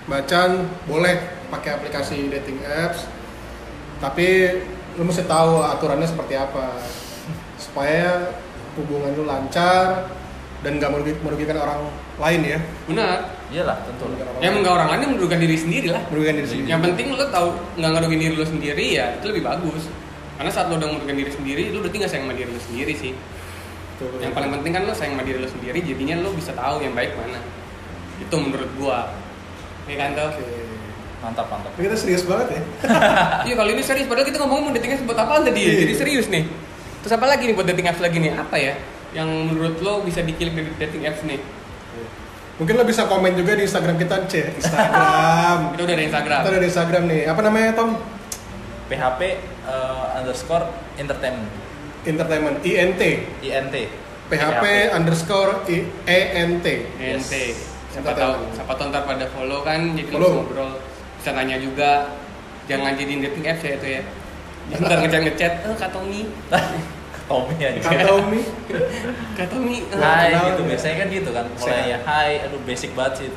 [0.05, 1.15] Macan boleh
[1.49, 3.09] pakai aplikasi dating apps,
[3.97, 4.61] tapi
[4.93, 6.77] lu mesti tahu aturannya seperti apa
[7.57, 8.35] supaya
[8.77, 10.11] hubungan lu lancar
[10.59, 11.79] dan nggak merugi- merugikan orang
[12.17, 12.59] lain ya.
[12.85, 13.17] Benar.
[13.49, 14.03] Iyalah, tentu.
[14.05, 14.57] Merugikan orang Ya lain.
[14.59, 16.01] enggak orang lain merugikan diri sendiri lah.
[16.07, 16.67] merugikan diri sendiri.
[16.67, 19.83] Yang penting lo tahu nggak ngerugiin diri lo sendiri ya itu lebih bagus.
[20.35, 22.93] Karena saat lo udah merugikan diri sendiri, lo berarti nggak sayang sama diri lo sendiri
[22.93, 23.11] sih.
[23.97, 24.07] Tuh.
[24.19, 26.91] Yang paling penting kan lo sayang sama diri lo sendiri, jadinya lo bisa tahu yang
[26.91, 27.39] baik mana.
[28.17, 29.11] Itu menurut gua.
[29.87, 30.27] Ya kan tuh?
[30.29, 30.43] Oke.
[31.19, 31.71] Mantap, mantap.
[31.75, 32.61] Kita serius banget ya.
[33.47, 35.67] Iya kalau ini serius, padahal kita ngomong mau dating apps buat apaan tadi ya?
[35.67, 35.79] Iya.
[35.83, 36.43] Jadi serius nih.
[36.99, 38.31] Terus apa lagi nih buat dating apps lagi nih?
[38.33, 38.73] Apa ya?
[39.11, 41.41] Yang menurut lo bisa dikilik dari dating apps nih?
[42.59, 44.33] Mungkin lo bisa komen juga di Instagram kita, C.
[44.59, 45.57] Instagram.
[45.73, 46.39] Kita udah ada Instagram.
[46.43, 47.21] kita ada di Instagram nih.
[47.25, 47.89] Apa namanya Tom?
[48.91, 49.21] PHP
[49.69, 50.65] eh, underscore
[50.99, 51.49] entertainment.
[52.03, 52.57] Entertainment.
[52.61, 53.01] INT.
[53.39, 53.75] INT.
[54.29, 56.65] PHP underscore I- ENT.
[57.01, 57.33] NT.
[57.89, 60.29] Siapa tahu, siapa tahu ntar pada follow kan, jadi lo Follow.
[60.29, 60.71] bisa ngobrol,
[61.17, 62.13] bisa nanya juga.
[62.69, 64.01] Jangan jadiin dating apps ya itu ya.
[64.69, 65.89] Jangan ntar ngechat ngechat, eh kak
[67.29, 67.79] Tommy, Tommy aja.
[67.85, 68.41] Atau Mi.
[69.37, 69.77] kak Tommy.
[69.85, 70.67] eh." Hai gitu ya.
[70.67, 73.29] biasanya kan gitu kan mulai ya hai aduh basic banget sih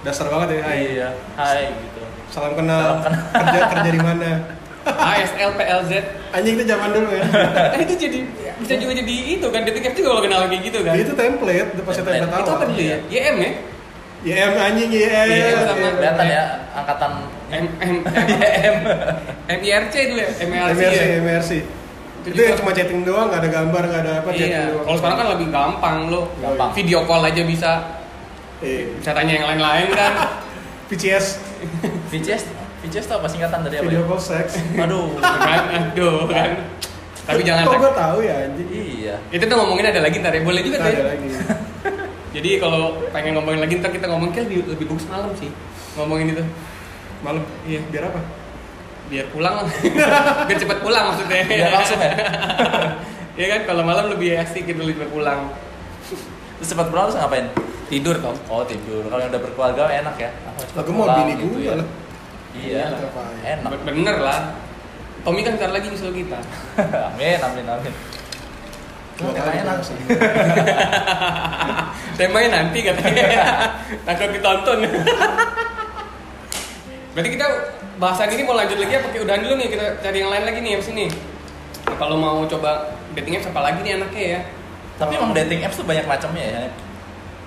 [0.00, 0.60] Dasar banget ya.
[0.62, 0.78] Hai.
[0.94, 2.78] iya hai gitu Salam kenal.
[2.78, 3.20] Salam kenal.
[3.42, 4.30] kerja kerja di mana?
[4.84, 5.92] ASL PLZ.
[6.30, 7.24] Anjing itu zaman dulu ya.
[7.72, 8.18] Nah itu jadi
[8.54, 10.92] bisa juga jadi itu kan apps juga kalau kenal kayak gitu kan.
[10.94, 12.20] itu template, itu pasti Template.
[12.22, 12.98] template Itu apa dulu ya?
[13.08, 13.50] YM ya?
[14.24, 15.28] YM anjing YM.
[15.30, 16.42] YM sama kelihatan ya
[16.72, 17.12] angkatan
[17.48, 17.94] M M
[18.44, 18.76] YM
[19.48, 20.30] MIRC dulu ya?
[20.44, 21.02] MIRC MRC?
[21.24, 21.50] MRC.
[22.24, 24.62] Itu Itu juga- yang cuma chatting doang, nggak ada gambar, nggak ada apa chatting Iya,
[24.66, 24.84] doang.
[24.84, 26.20] kalau sekarang kan lebih gampang lo.
[26.38, 26.68] Gampang.
[26.72, 27.70] Video call aja bisa.
[28.58, 30.12] Eh, Bisa tanya yang lain-lain kan.
[30.88, 31.26] VCS,
[32.08, 32.42] VCS
[32.80, 34.06] VCS tuh apa singkatan dari apa video ya?
[34.06, 34.46] call sex.
[34.74, 35.16] aduh
[35.48, 35.60] kan?
[35.90, 36.50] Aduh kan.
[37.24, 38.68] Tapi jangan Kok gue tahu ya anjing.
[38.68, 41.08] iya itu tuh ngomongin ada lagi ntar ya boleh juga Nggak tuh ada ya.
[41.10, 41.28] lagi.
[42.36, 45.48] jadi kalau pengen ngomongin lagi ntar kita ngomongin kayak lebih, lebih bagus malam sih
[45.94, 46.44] ngomongin itu
[47.22, 47.40] Malam.
[47.64, 47.80] Iya.
[47.88, 48.20] Biar apa?
[49.08, 49.68] Biar pulang.
[50.48, 51.44] Biar cepet pulang maksudnya.
[51.44, 52.00] Biar langsung.
[52.00, 52.12] Ya?
[53.34, 55.50] Iya kan kalau malam lebih asik gitu lebih pulang.
[56.62, 57.50] Terus sempat pulang terus ngapain?
[57.90, 59.02] Tidur tau oh tidur.
[59.10, 60.30] Kalau yang udah berkeluarga enak ya.
[60.46, 61.74] Ah, cepet Lah gue mau pulang bini gitu gue ya.
[61.74, 61.88] lah.
[62.54, 62.82] iya.
[62.94, 63.58] Ngapain?
[63.58, 63.70] enak.
[63.82, 64.40] Bener lah.
[65.26, 66.38] Tommy kan ntar lagi nyusul kita.
[67.10, 67.92] Amin amin amin.
[69.18, 69.66] Enak.
[69.66, 69.98] langsung.
[72.14, 73.26] temanya nanti katanya.
[74.06, 74.78] Takut ditonton.
[77.18, 77.46] Berarti kita
[78.04, 80.58] bahasan ini mau lanjut lagi apa Kayak udahan dulu nih kita cari yang lain lagi
[80.60, 81.06] nih abis ini
[81.84, 84.40] Nah, kalau mau coba dating apps apa lagi nih anaknya ya
[84.94, 86.60] tapi emang dating apps tuh banyak macamnya ya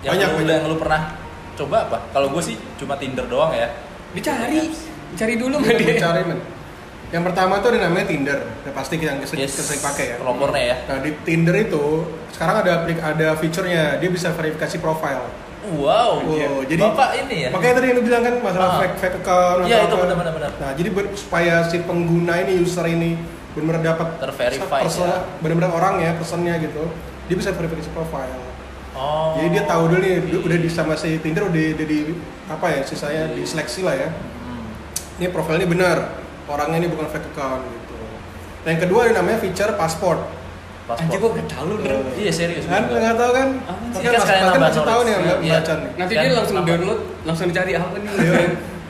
[0.06, 0.54] yang Banyak, lu, banyak.
[0.54, 1.02] yang lu pernah
[1.58, 3.66] coba apa kalau gue sih cuma Tinder doang ya
[4.14, 4.70] dicari
[5.10, 6.40] dicari dulu sama Kita dia cari men.
[7.08, 8.36] Yang pertama tuh ada namanya Tinder.
[8.62, 9.56] Udah pasti yang sering, Yes.
[9.58, 10.16] sering pakai ya.
[10.20, 11.86] Pelopornya ya Nah di Tinder itu
[12.36, 15.26] sekarang ada aplik ada fiturnya dia bisa verifikasi profile.
[15.76, 18.80] Wow Oh, jadi bapak ini ya Makanya tadi yang lu bilang kan masalah Ah.
[18.80, 20.52] fake fake account Iya, itu benar-benar benar.
[20.56, 23.20] Nah jadi supaya si pengguna ini user ini
[23.52, 25.26] benar-benar dapat Terverify person- ya.
[25.40, 26.84] benar-benar orang ya personnya gitu.
[27.26, 28.32] Dia bisa verifikasi profile.
[28.94, 30.46] oh Jadi dia tahu dulu nih oke.
[30.46, 32.00] udah di sama si Tinder udah, udah di
[32.48, 34.10] apa ya sisanya diseleksi lah ya.
[34.10, 34.66] Hmm.
[35.18, 35.98] Ini profilnya ini benar.
[36.46, 37.96] Orangnya ini bukan fake account gitu.
[38.58, 40.20] Nah, yang kedua ada namanya feature passport.
[40.90, 41.76] Anjir paspor gua gak tahu lu
[42.16, 43.50] iya serius Kan nggak tahu kan?
[43.88, 45.28] Tapi Kan mas, sekalian kan nambah masih tahu nih knowledge.
[45.28, 45.54] yang Iya.
[45.58, 45.92] baca nih.
[45.94, 48.34] nanti Kan, dia langsung download langsung dicari apa nih Iya.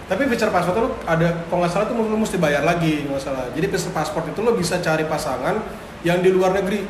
[0.08, 3.44] Tapi feature passport tuh ada kalau nggak salah tuh lu mesti bayar lagi nggak salah.
[3.52, 5.56] Jadi feature passport itu lo bisa cari pasangan
[6.02, 6.86] yang di luar negeri.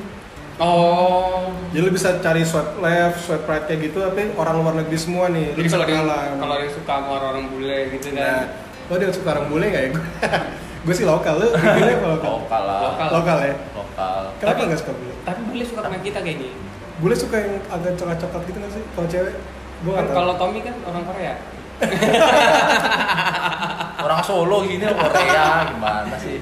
[0.58, 4.98] oh Jadi lo bisa cari swipe left, swipe right kayak gitu tapi orang luar negeri
[4.98, 5.54] semua nih.
[5.54, 6.30] Jadi kalau dia kenalan.
[6.36, 8.46] kalau dia suka sama orang-orang bule gitu Nah, kan
[8.86, 9.92] lo dia suka orang bule nggak ya?
[10.80, 11.50] Gue sih lokal, apa
[12.08, 12.32] lokal?
[12.38, 13.08] lokal lah Lokal.
[13.12, 13.54] Lokal ya?
[13.72, 15.14] lokal Kenapa Tapi- nggak suka bule?
[15.22, 16.50] tapi bule suka sama kita kayaknya
[16.98, 18.84] Bule suka yang agak coklat-coklat gitu nggak sih?
[18.92, 19.34] Kalau cewek?
[19.80, 21.34] Gue kan kalau Tommy kan orang Korea
[24.00, 26.42] orang Solo gini Korea gimana sih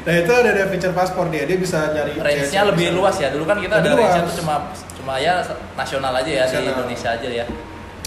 [0.00, 2.96] Nah itu ada, ada feature paspor dia, dia bisa nyari range-nya lebih bisa.
[2.96, 4.54] luas ya dulu kan kita Lebih ada range-nya tuh cuma
[4.94, 6.72] cuma ya nasional aja ya di Nasional.
[6.74, 7.44] Indonesia aja ya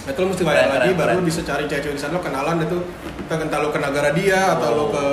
[0.04, 1.16] Nah, itu lo mesti bayar lagi, keren, baru keren.
[1.16, 2.76] lo bisa cari cewek-cewek di sana, lo kenalan itu,
[3.22, 4.88] kita entah lo ke negara dia atau lo Oh.
[4.90, 5.04] ke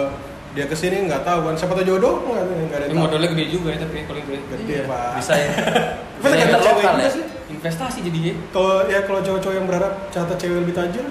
[0.51, 3.05] dia ke sini nggak tahu kan, siapa tahu jodoh nggak ada ini yang tahu.
[3.07, 5.11] modalnya gede juga ya tapi kalau gue Gede pak.
[5.15, 5.49] bisa ya
[6.19, 7.25] bisa tergantung cewek interlokal juga ya sih.
[7.51, 11.07] investasi jadinya Kalau ya kalau cowok-cowok yang berharap catat cewek lebih tajir,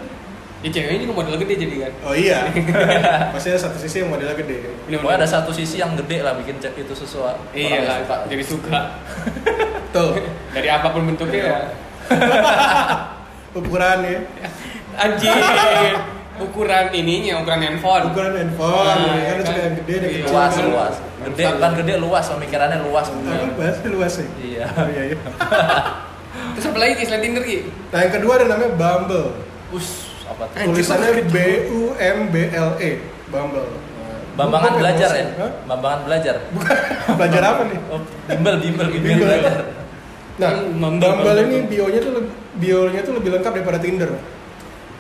[0.60, 2.40] ya ceweknya juga modal gede jadi kan oh iya.
[3.34, 4.58] Pasti ada satu sisi yang modelnya gede.
[4.92, 7.40] Pokoknya ada satu sisi yang gede lah bikin chat itu sesuatu.
[7.56, 8.16] iya lah suka.
[8.28, 8.80] jadi suka
[9.96, 10.14] Tuh,
[10.52, 11.58] dari apa pun bentuknya ya
[13.52, 14.20] ukuran ya.
[15.00, 15.34] anjir
[16.42, 19.46] ukuran ininya ukuran handphone Ukuran handphone, Nah, ya kan kan.
[19.46, 20.18] suka yang gede dan Iya.
[20.18, 20.30] kecil.
[20.30, 20.66] luas kan.
[20.66, 20.96] luas.
[21.20, 23.06] Gede bukan gede luas, pemikirannya luas.
[23.08, 24.26] Apa bahasa luas ya?
[24.40, 24.64] Iya.
[24.72, 25.18] Oh, iya, iya.
[26.54, 27.58] terus apa lagi selain Tinder Ki?
[27.90, 29.28] Nah yang kedua ada namanya Bumble.
[29.70, 29.88] Us,
[30.24, 30.66] apa tuh?
[30.66, 31.38] Tulisannya B
[31.70, 32.92] U M B L E,
[33.28, 33.70] Bumble.
[34.34, 35.26] Bambangan belajar ya?
[35.36, 35.52] Hah?
[35.68, 36.36] Bambangan belajar.
[37.20, 37.80] Belajar apa nih?
[37.92, 39.28] Oh, bimbel, bimbel, bimbel, Bimbel.
[39.28, 39.56] belajar.
[40.40, 40.50] Nah,
[40.96, 42.14] Bumble, ini bionya tuh
[42.56, 44.08] bionya tuh lebih lengkap daripada Tinder.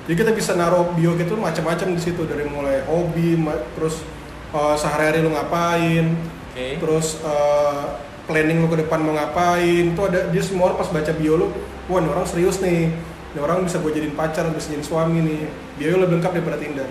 [0.10, 4.02] Jadi kita bisa naruh bio gitu macam-macam di situ dari mulai hobi, ma- terus
[4.50, 6.18] uh, sehari-hari lu ngapain,
[6.50, 6.82] Oke.
[6.82, 7.94] terus uh,
[8.26, 9.94] planning lu ke depan mau ngapain.
[9.94, 11.54] Tuh ada dia semua orang pas baca bio lu,
[11.86, 12.90] wah ini orang serius nih.
[13.30, 15.46] Ini orang bisa gue jadiin pacar, bisa jadiin suami nih.
[15.78, 16.90] Bio lebih lengkap daripada Tinder.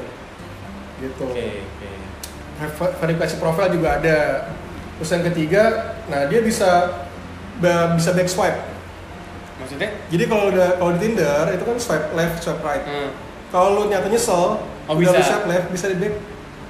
[1.03, 1.27] Gitu.
[1.27, 1.91] Oke, oke.
[2.71, 4.47] Ver- verifikasi profil juga ada.
[5.03, 5.63] Terus yang ketiga,
[6.07, 7.03] nah dia bisa
[7.99, 8.78] bisa back swipe.
[9.69, 12.81] Maksudnya Jadi kalau udah kalau di Tinder itu kan swipe left, swipe right.
[12.81, 13.13] Hmm.
[13.49, 14.57] Kalau lu nyata nyesel,
[14.89, 15.13] Oh, udah bisa.
[15.13, 16.15] lu swipe left, bisa di back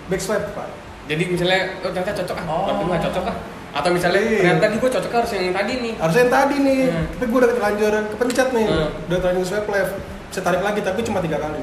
[0.08, 0.68] back swipe pak.
[1.06, 2.64] jadi misalnya oh ternyata cocok ah Oh.
[2.66, 3.36] tapi nggak cocok ah
[3.70, 4.38] atau misalnya Iya.
[4.42, 7.04] ternyata di gue cocok harus yang tadi nih Harusnya yang tadi nih, Hmm.
[7.14, 8.88] tapi gue udah terlanjur kepencet nih, Hmm.
[9.06, 9.92] udah terlanjur swipe left,
[10.26, 11.62] bisa tarik lagi tapi cuma tiga kali.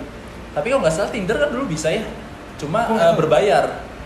[0.50, 2.08] Tapi kalau nggak salah Tinder kan dulu bisa ya,
[2.56, 3.14] cuma Oh, eh, gitu.
[3.20, 3.66] berbayar.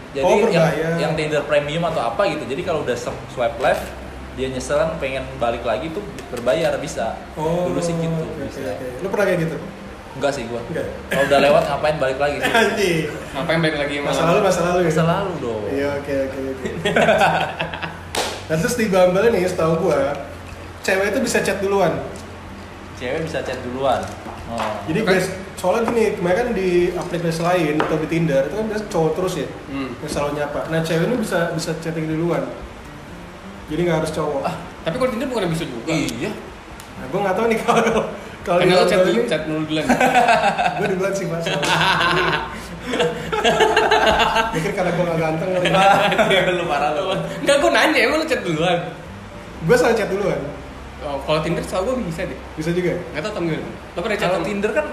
[0.10, 0.92] Jadi Oh, yang, berbayar.
[0.98, 2.44] yang Tinder Premium atau apa gitu.
[2.44, 2.98] Jadi kalau udah
[3.30, 3.86] swipe left,
[4.40, 6.00] dia nyesel pengen balik lagi tuh
[6.32, 7.20] berbayar bisa.
[7.36, 8.72] dulu sih gitu Oh, oke, bisa.
[8.72, 8.88] oke.
[9.04, 9.58] Lu pernah kayak gitu?
[10.16, 10.64] Enggak sih gua.
[10.66, 10.88] Enggak.
[11.08, 12.48] Kalau udah lewat ngapain balik lagi sih?
[12.50, 13.08] Anjir.
[13.36, 14.80] ngapain balik lagi Masa lalu, masa lalu.
[14.80, 14.90] ya?
[14.90, 15.62] Masa lalu dong.
[15.68, 16.68] Iya oke oke oke.
[18.48, 20.16] Dan terus di Bumble ini setahu gua
[20.82, 22.02] cewek itu bisa chat duluan.
[22.98, 24.02] Cewek bisa chat duluan.
[24.50, 24.58] Oh.
[24.90, 25.14] Jadi Oke.
[25.14, 29.12] guys, soalnya gini, kemarin kan di aplikasi lain atau di Tinder itu kan biasa cowok
[29.14, 30.02] terus ya, hmm.
[30.02, 30.60] yang selalu nyapa.
[30.68, 32.50] Nah cewek ini bisa bisa chatting duluan.
[33.70, 34.42] Jadi nggak harus cowok.
[34.46, 34.56] Ah.
[34.82, 36.32] tapi kalau Tinder bukan bisa juga Iya.
[37.00, 37.84] Nah, gua nggak tahu nih kalau
[38.42, 39.86] kalau di karena lo chat dulu chat dulu duluan
[40.80, 41.46] gua duluan sih mas.
[44.54, 45.66] Mungkin karena gua nggak ganteng kali.
[46.34, 47.14] Iya, lu parah lu.
[47.46, 48.80] Enggak, gue nanya, emang lo chat duluan?
[49.70, 50.40] Gua selalu chat duluan.
[51.00, 52.92] Oh, kalau Tinder setahu gue bisa deh Bisa juga.
[53.16, 53.72] Nggak tau Tom gimana?
[53.96, 54.86] Lo pernah chat Kalau Tinder kan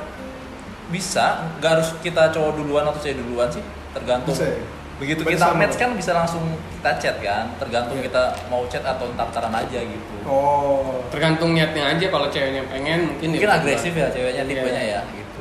[0.87, 3.59] bisa, nggak harus kita cowok duluan atau cewek duluan sih,
[3.91, 4.31] tergantung.
[4.31, 4.59] Bisa ya?
[4.97, 8.09] Begitu Berarti kita sama match kan bisa langsung kita chat kan, tergantung Iya.
[8.09, 10.15] kita mau chat atau entar-entaran aja gitu.
[10.25, 11.05] Oh.
[11.13, 14.57] Tergantung niatnya aja, kalau ceweknya pengen mungkin Mungkin ya agresif ya ceweknya Iya.
[14.57, 15.41] tipenya ya gitu.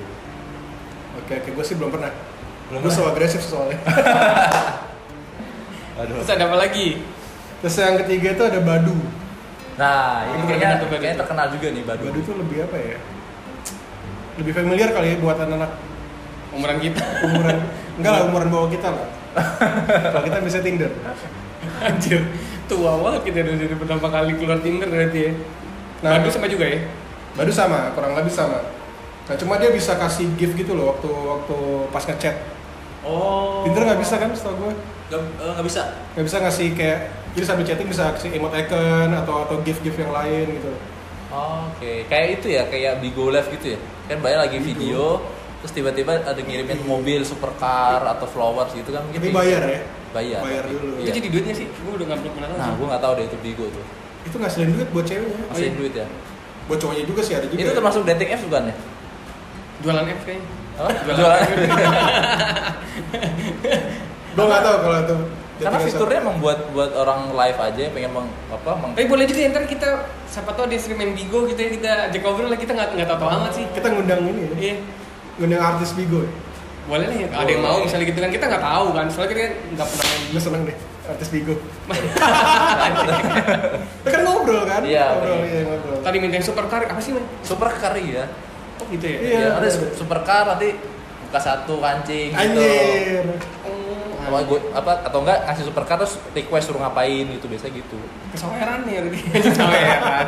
[1.24, 2.12] Oke oke, gua sih belum pernah.
[2.68, 2.96] Belum pernah?
[3.00, 3.80] selalu agresif soalnya.
[6.04, 6.20] Aduh.
[6.20, 7.00] Terus ada apa lagi?
[7.64, 9.00] Terus yang ketiga itu ada Badu.
[9.80, 12.04] Nah, ini kayaknya, kayaknya terkenal juga nih Badu.
[12.12, 13.00] Badu itu lebih apa ya?
[14.36, 15.96] Lebih familiar kali ya buat anak-anak
[16.56, 17.58] Umuran kita umuran
[18.00, 19.08] enggak lah umuran bawah kita lah.
[20.14, 20.92] Kalau kita bisa Tinder.
[21.82, 22.22] Anjir,
[22.72, 25.34] tua banget kita dari dari pertama kali keluar Tinder berarti ya
[26.04, 26.80] Nah, Badu sama juga ya?
[27.34, 28.62] Badu sama, kurang lebih sama.
[29.26, 31.58] Nah cuma dia bisa kasih gift gitu loh waktu waktu
[31.90, 32.36] pas ngechat.
[33.02, 33.66] Oh.
[33.66, 34.72] Tinder nggak bisa kan setahu gue?
[35.10, 35.82] Nggak eh, nggak bisa.
[36.14, 37.00] Nggak bisa ngasih kayak
[37.34, 40.72] jadi sambil chatting bisa kasih emoticon atau atau gift gift yang lain gitu.
[41.34, 43.80] Oh, Oke, kayak itu ya, kayak Bigo Live gitu ya.
[44.08, 44.68] Kan banyak lagi Bigo.
[44.72, 45.04] video,
[45.66, 49.18] terus tiba-tiba ada ngirimin mobil supercar atau flowers gitu kan mungkin.
[49.18, 49.34] Bigo.
[49.34, 49.82] bayar ya?
[50.14, 50.46] Bayar.
[50.46, 51.02] Bayar dulu.
[51.02, 51.10] Iya.
[51.10, 52.76] Itu jadi duitnya sih, gue udah nggak pernah tahu Nah, sih.
[52.78, 53.86] gue nggak tahu deh itu Bigo tuh.
[54.30, 55.38] Itu ngasilin duit buat ceweknya.
[55.50, 55.74] Masih iya.
[55.74, 56.06] duit ya.
[56.70, 57.62] Buat cowoknya juga sih ada juga.
[57.66, 57.78] Itu ya.
[57.82, 58.76] termasuk dating apps bukan ya?
[59.82, 61.18] Jualan apps kayaknya Oh, Jualan.
[61.18, 61.42] jualan.
[64.38, 65.18] Gue nggak tahu kalau itu.
[65.56, 69.24] Karena fiturnya emang buat buat orang live aja yang pengen meng, apa meng, Tapi boleh
[69.24, 69.88] juga ya, ntar kita
[70.28, 73.24] siapa tahu dia main Bigo gitu ya kita ajak ngobrol lah kita nggak nggak tahu
[73.24, 73.64] amat sih.
[73.72, 74.76] kita ngundang ini, ya, Iya.
[75.40, 76.24] Ngundang artis Bigo.
[76.24, 76.32] Ya.
[76.86, 79.42] Boleh lah ya, ada yang mau misalnya gitu kan kita nggak tahu kan, soalnya kita
[79.42, 81.56] kan nggak pernah main Gue seneng deh artis Bigo.
[84.02, 84.82] Kita kan ngobrol kan?
[84.82, 85.50] Iya, ngobrol, iya.
[85.50, 85.98] iya ngobrol.
[86.02, 87.26] Tadi minta yang super car apa sih man?
[87.46, 88.26] supercar ya.
[88.82, 89.20] Oh gitu ya.
[89.22, 89.38] Iya.
[89.38, 90.78] Ya, ada supercar nanti
[91.30, 92.42] buka satu kancing gitu.
[92.42, 93.26] Anjir.
[93.66, 97.98] Oh, Apa, gua, apa atau enggak ngasih supercar terus request suruh ngapain gitu biasa gitu.
[98.34, 99.20] kesaweran nih berarti.
[99.46, 100.28] Kesaweran.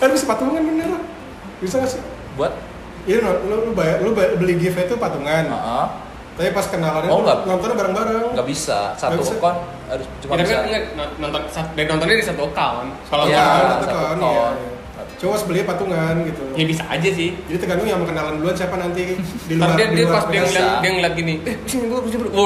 [0.00, 0.90] Kan bisa patungan bener.
[1.60, 2.00] Bisa nggak sih?
[2.40, 2.56] Buat
[3.06, 5.44] Iya, lu, lu, lu, bayar, lu bayar- beli gift itu patungan.
[5.46, 5.86] Heeh.
[6.36, 7.38] Tapi pas kenalannya Oh, nggak.
[7.44, 8.36] nontonnya bareng-bareng.
[8.36, 9.32] nggak bisa satu bisa.
[9.32, 10.82] account harus cuma Ya, tapi bisa kan
[11.16, 11.40] nonton
[11.72, 12.88] dari nontonnya di satu account.
[13.06, 14.74] Kalau nggak, satu satu account, iya, iya.
[15.16, 16.44] Cuma sebeli patungan gitu.
[16.52, 17.32] ya bisa aja sih.
[17.42, 19.16] Jadi tergantung yang mau kenalan duluan siapa nanti
[19.48, 22.04] di Tapi luar dia, di dia pas dia ngeliat, dia ngeliat gini, eh sini bro,
[22.04, 22.44] sini bro.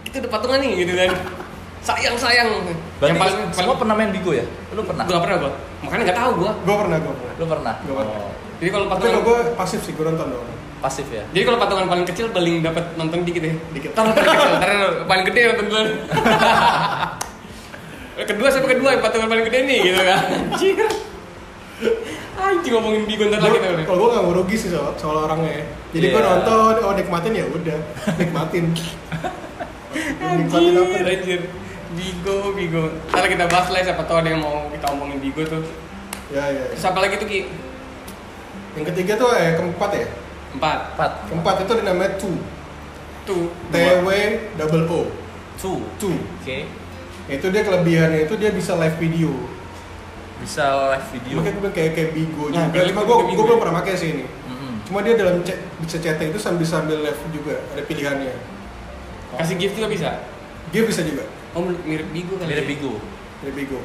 [0.00, 1.10] Kita udah patungan nih gitu kan.
[1.82, 2.48] sayang sayang
[2.96, 4.44] Berarti yang paling semua pernah main Bigo ya?
[4.70, 5.00] Lu pernah?
[5.02, 7.32] gua gak pernah gua makanya nggak tahu gua Gue pernah, gue pernah.
[7.34, 7.74] Lu pernah?
[7.80, 8.16] Gua pernah.
[8.16, 8.29] Oh,
[8.60, 10.48] jadi kalau Tapi patungan kalau gue pasif sih, gue nonton doang.
[10.80, 11.22] pasif ya?
[11.28, 13.90] jadi kalau patungan paling kecil paling dapat nonton dikit ya Dikit.
[13.92, 14.70] Ntar paling kecil ntar
[15.04, 15.86] paling gede nonton duluan
[18.30, 20.18] kedua siapa kedua yang patungan paling gede nih gitu kan
[20.50, 20.86] anjir
[22.36, 25.64] anjing ngomongin Bigo ntar lagi tuh Kalau gue gak mau rugi sih soal, soal orangnya.
[25.90, 26.30] Jadi gue Iya.
[26.30, 27.78] nonton, oh nikmatin ya udah,
[28.14, 28.64] nikmatin.
[30.38, 30.94] nikmatin apa?
[30.94, 31.40] Anjir, anjir.
[31.90, 32.82] Bigo, Bigo.
[33.10, 35.62] Ntar kita bahas lah siapa tahu ada yang mau kita omongin Bigo tuh.
[36.30, 36.62] Ya ya.
[36.70, 37.38] Terus apa lagi tuh Ki?
[38.78, 40.06] Yang ketiga tuh eh keempat ya.
[40.54, 40.78] Empat.
[40.94, 41.10] Empat.
[41.30, 42.36] Keempat itu namanya two.
[43.26, 43.50] Tuh.
[43.70, 44.08] T W
[44.58, 45.00] double O.
[45.58, 45.82] Two.
[45.98, 46.16] Two.
[46.42, 46.66] Oke.
[47.30, 49.30] Itu dia kelebihannya itu dia bisa live video.
[50.42, 51.36] Bisa live video.
[51.38, 52.78] Makanya gue kayak kayak Bigo Nah, juga.
[52.90, 54.24] Cuma Bigo, gue gue belum pernah pakai sih ini.
[54.26, 54.72] Mm-mm.
[54.88, 58.34] Cuma dia dalam chat, bisa chatting itu sambil sambil live juga ada pilihannya.
[59.38, 60.10] Kasih gift juga bisa.
[60.70, 62.50] Dia bisa juga Oh mirip Bigo kali.
[62.50, 62.70] Mirip ya?
[62.74, 62.92] Bigo.
[63.40, 63.78] dari Bigo.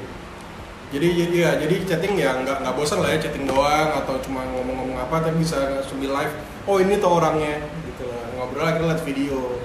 [0.95, 4.47] Jadi jadi ya jadi chatting ya nggak nggak bosan lah ya chatting doang atau cuma
[4.47, 6.31] ngomong-ngomong apa tapi bisa sambil live.
[6.63, 9.59] Oh ini tuh orangnya gitu lah ngobrol akhirnya lihat video.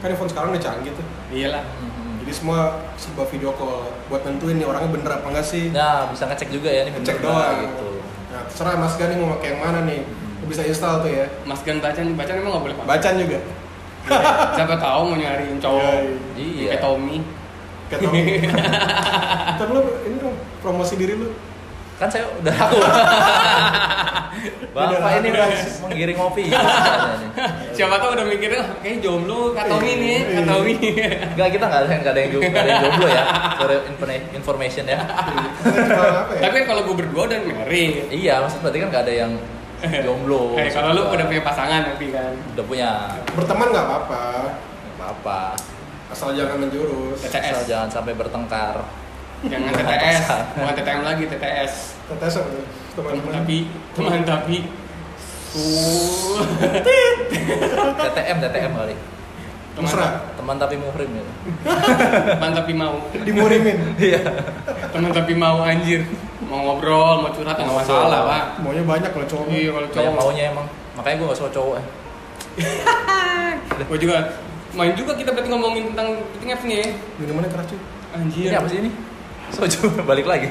[0.00, 1.04] Kan iPhone sekarang udah canggih tuh.
[1.28, 1.60] Iyalah.
[1.60, 2.24] Mm-mm.
[2.24, 5.68] Jadi semua serba video call buat nentuin nih orangnya bener apa enggak sih.
[5.68, 7.56] Nah, bisa ngecek juga ya ini Cek bener doang.
[7.68, 7.88] gitu.
[8.32, 10.00] Nah, terserah Mas Gani mau pakai yang mana nih.
[10.40, 11.28] Lu bisa install tuh ya.
[11.44, 12.88] Mas Gan Bacan, Bacan emang nggak boleh pakai.
[12.96, 13.38] Bacan juga.
[14.56, 15.92] Siapa tahu mau nyariin cowok
[16.36, 16.76] Iya.
[16.76, 17.20] kayak Tommy.
[19.54, 21.28] Ntar lu ini dong promosi diri lu.
[21.94, 22.78] Kan saya udah aku.
[24.74, 25.46] Bapak Udah ini udah
[25.86, 26.42] menggiring ngopi.
[26.50, 26.58] Ini.
[27.78, 30.42] Siapa tahu udah mikirnya "Ah, kayak jomblo kata Tommy nih, Iya.
[30.42, 30.74] Tommy.
[31.30, 32.30] Enggak, kita nggak ada, yang ada yang
[32.82, 33.24] jomblo ya.
[33.54, 34.98] For info- information ya.
[34.98, 36.42] Ya?
[36.42, 38.10] Tapi kan kalau gue berdua udah married.
[38.10, 39.32] Iya, maksud berarti kan nggak ada yang
[40.02, 40.42] jomblo.
[40.58, 42.34] Eh kalau lu udah punya pasangan nanti kan.
[42.58, 42.88] udah punya
[43.32, 44.22] berteman nggak apa-apa.
[44.90, 45.40] Nggak apa-apa.
[46.08, 47.18] Asal jangan menjurus.
[47.20, 47.52] TTS.
[47.52, 48.76] Asal jangan sampai bertengkar.
[49.44, 50.24] Jangan TTS,
[50.56, 51.72] bukan TTM lagi TTS.
[52.08, 52.64] Tetes apa tuh?
[52.94, 53.32] Teman-teman.
[53.34, 53.56] Tapi
[53.92, 54.56] teman tapi
[55.52, 56.38] uh,
[57.98, 58.96] TTM, TTM kali.
[59.74, 59.90] teman.
[60.38, 61.24] Teman tapi muhrim ya.
[62.30, 63.76] teman tapi mau, Dimurimin.
[64.00, 64.22] Iya.
[64.94, 66.06] teman tapi mau anjir,
[66.46, 68.44] mau ngobrol, mau curhat nggak masalah pak.
[68.62, 69.46] Maunya banyak kalau cowok.
[69.50, 70.14] Iya kalau Banyak cowok.
[70.14, 70.66] maunya emang.
[70.94, 71.84] Makanya gue gak suka cowok ya.
[73.82, 74.16] Gue juga
[74.74, 76.86] main juga kita berarti ngomongin tentang dating apps nih ya.
[77.16, 77.78] Minumannya keras cuy.
[78.14, 78.46] Anjir.
[78.46, 78.90] Ini apa sih ini?
[79.50, 79.78] Soju
[80.10, 80.48] balik lagi.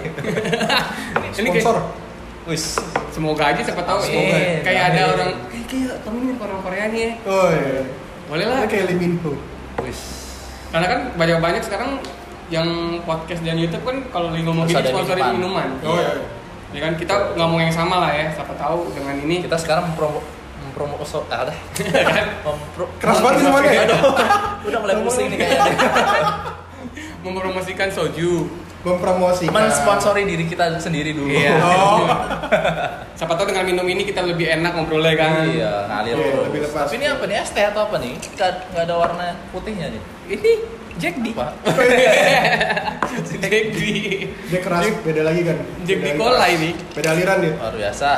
[1.40, 1.78] Ini kayak- Sponsor.
[2.44, 2.76] Wis.
[3.10, 4.36] Semoga aja siapa tahu Amin.
[4.36, 7.12] eh, kayak ada orang kayak kayak nih orang Korea nih ya.
[7.24, 7.82] Oh iya.
[8.28, 8.60] Boleh lah.
[8.68, 9.32] kayak Lee Min Ho.
[9.80, 10.00] Wis.
[10.68, 12.04] Karena kan banyak-banyak sekarang
[12.52, 12.68] yang
[13.08, 15.72] podcast dan YouTube kan kalau lagi ngomong gini sponsorin minuman.
[15.72, 15.88] minuman.
[15.88, 16.14] Oh iya.
[16.74, 18.28] Ya kan kita ngomong yang sama lah ya.
[18.36, 19.94] Siapa tahu dengan ini Kita sekarang
[20.74, 21.58] mempromo mempromo so, ah, dah.
[22.46, 23.72] Mempro- Keras banget minumannya.
[23.86, 24.02] Aduh,
[24.66, 25.74] udah mulai pusing nih kayaknya.
[27.24, 28.50] mempromosikan soju.
[28.84, 29.54] Mempromosikan.
[29.54, 31.30] Mensponsori diri kita sendiri dulu.
[31.30, 31.56] Iya.
[31.64, 32.10] Oh.
[33.14, 35.46] Siapa tahu dengan minum ini kita lebih enak ngobrolnya kan.
[35.46, 36.44] Iya, ngalir Iya, terus.
[36.50, 36.86] lebih lepas.
[36.90, 37.36] Tapi ini apa nih?
[37.40, 38.14] Es teh atau apa nih?
[38.18, 40.02] Nggak nggak ada warna putihnya nih.
[40.34, 40.52] Ini
[40.98, 41.26] Jack D.
[41.32, 41.54] Apa?
[43.40, 43.80] Jack D.
[44.50, 45.58] Dia keras, beda lagi kan.
[45.86, 46.74] Jack D cola ini.
[46.92, 47.54] Beda aliran dia.
[47.56, 48.10] Luar biasa.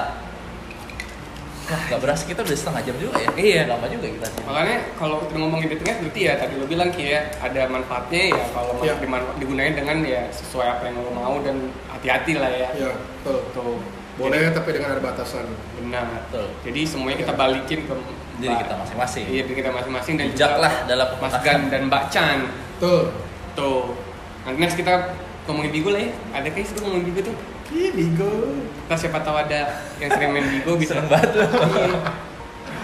[1.66, 3.30] Nggak berasa kita udah setengah jam juga ya?
[3.34, 3.62] Iya.
[3.66, 4.28] Lama juga kita.
[4.46, 8.22] Makanya kalau kita ngomongin dating apps berarti ya tadi lo bilang Ki ya ada manfaatnya
[8.32, 8.94] ya kalau Iya.
[9.02, 11.58] diman- digunain dengan ya sesuai apa yang lo mau dan
[11.90, 12.70] hati-hati lah ya.
[12.78, 13.40] Iya, betul.
[13.52, 13.78] Tuh.
[14.16, 15.44] Boleh tapi dengan ada batasan.
[15.76, 16.06] Benar.
[16.32, 16.48] Betul.
[16.64, 17.94] Jadi semuanya kita balikin ke
[18.36, 19.26] Diri kita masing-masing.
[19.32, 22.40] Iya, diri kita masing-masing dan Bijak juga lah dalam Mas Gan dan Mbak Chan.
[22.76, 23.16] Betul.
[23.56, 23.96] Tuh.
[24.44, 25.16] Nanti next kita
[25.48, 26.12] ngomongin Bigo lah ya.
[26.36, 27.36] Ada kayak seru ngomongin Bigo tuh.
[27.74, 28.54] Ih, Bigo.
[28.86, 31.00] Kita siapa tahu ada yang sering main Bigo bisa.
[31.00, 31.46] Seneng banget lu.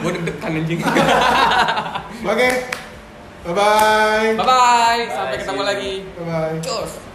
[0.02, 0.80] Gue deg-degan anjing.
[2.26, 2.50] Oke.
[3.42, 4.30] Bye bye.
[4.38, 5.02] Bye bye.
[5.14, 5.94] Sampai ketemu lagi.
[6.18, 6.58] Bye bye.
[6.66, 7.11] Cus.